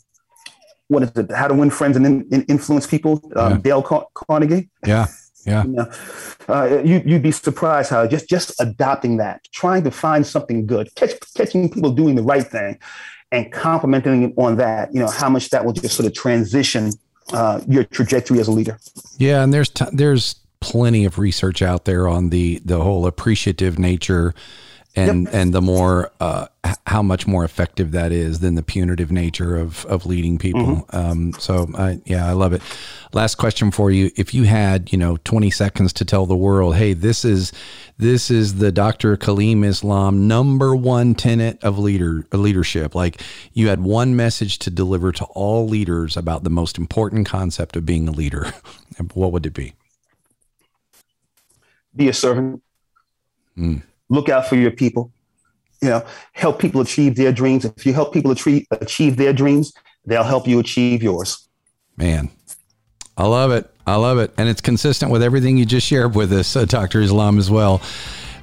[0.89, 1.31] what is it?
[1.33, 3.59] How to Win Friends and in, influence people, um, yeah.
[3.59, 4.69] Dale Car- Carnegie.
[4.87, 5.07] Yeah.
[5.45, 5.65] Yeah.
[5.65, 5.93] You, know,
[6.49, 10.95] uh, you, you'd be surprised how just, just adopting that, trying to find something good,
[10.95, 12.79] catch, catching people doing the right thing
[13.33, 16.93] and complimenting on that, you know, how much that will just sort of transition
[17.33, 18.79] uh, your trajectory as a leader.
[19.17, 19.43] Yeah.
[19.43, 24.35] And there's, t- there's plenty of research out there on the, the whole appreciative nature
[24.95, 25.35] and yep.
[25.35, 26.47] and the more uh,
[26.87, 30.61] how much more effective that is than the punitive nature of of leading people.
[30.61, 30.97] Mm-hmm.
[30.97, 32.63] Um, so I, yeah, I love it.
[33.13, 36.77] Last question for you: If you had you know twenty seconds to tell the world,
[36.77, 37.53] hey, this is
[37.97, 39.17] this is the Dr.
[39.17, 42.95] Kaliym Islam number one tenet of leader leadership.
[42.95, 43.23] Like
[43.55, 47.87] you had one message to deliver to all leaders about the most important concept of
[47.87, 48.53] being a leader.
[49.15, 49.73] what would it be?
[51.97, 52.63] Be a servant.
[53.57, 53.83] Mm
[54.13, 55.11] look out for your people,
[55.81, 57.65] you know, help people achieve their dreams.
[57.65, 59.73] If you help people achieve, their dreams,
[60.05, 61.49] they'll help you achieve yours.
[61.97, 62.29] Man,
[63.17, 63.71] I love it.
[63.87, 64.35] I love it.
[64.37, 67.01] And it's consistent with everything you just shared with us, uh, Dr.
[67.01, 67.81] Islam, as well.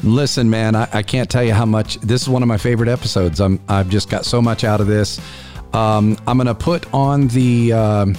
[0.03, 2.89] Listen, man, I, I, can't tell you how much this is one of my favorite
[2.89, 3.39] episodes.
[3.39, 5.21] I'm, I've just got so much out of this.
[5.73, 7.73] Um, I'm going to put on the.
[7.73, 8.17] Um,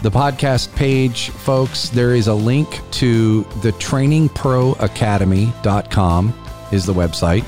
[0.00, 7.44] the podcast page, folks, there is a link to the trainingproacademy.com is the website.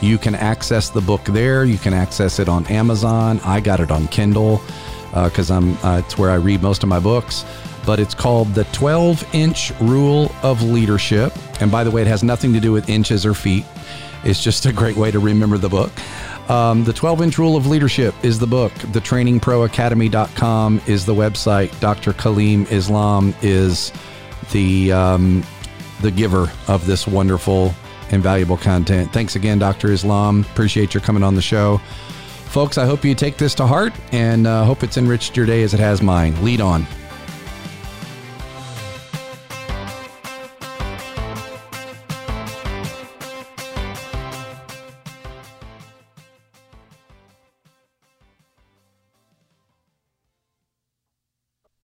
[0.00, 1.64] You can access the book there.
[1.64, 3.40] You can access it on Amazon.
[3.44, 4.60] I got it on Kindle
[5.12, 7.44] because uh, I'm uh, it's where I read most of my books.
[7.84, 11.32] But it's called the 12 Inch Rule of Leadership.
[11.60, 13.64] And by the way, it has nothing to do with inches or feet.
[14.22, 15.90] It's just a great way to remember the book.
[16.50, 18.72] Um, the 12 Inch Rule of Leadership is the book.
[18.92, 21.78] The TrainingProAcademy.com is the website.
[21.80, 22.12] Dr.
[22.12, 23.92] Kaliym Islam is
[24.52, 25.44] the um,
[26.02, 27.74] the giver of this wonderful
[28.10, 29.12] and valuable content.
[29.12, 29.92] Thanks again, Dr.
[29.92, 30.40] Islam.
[30.52, 31.78] Appreciate your coming on the show.
[32.46, 35.62] Folks, I hope you take this to heart and uh, hope it's enriched your day
[35.62, 36.42] as it has mine.
[36.44, 36.86] Lead on.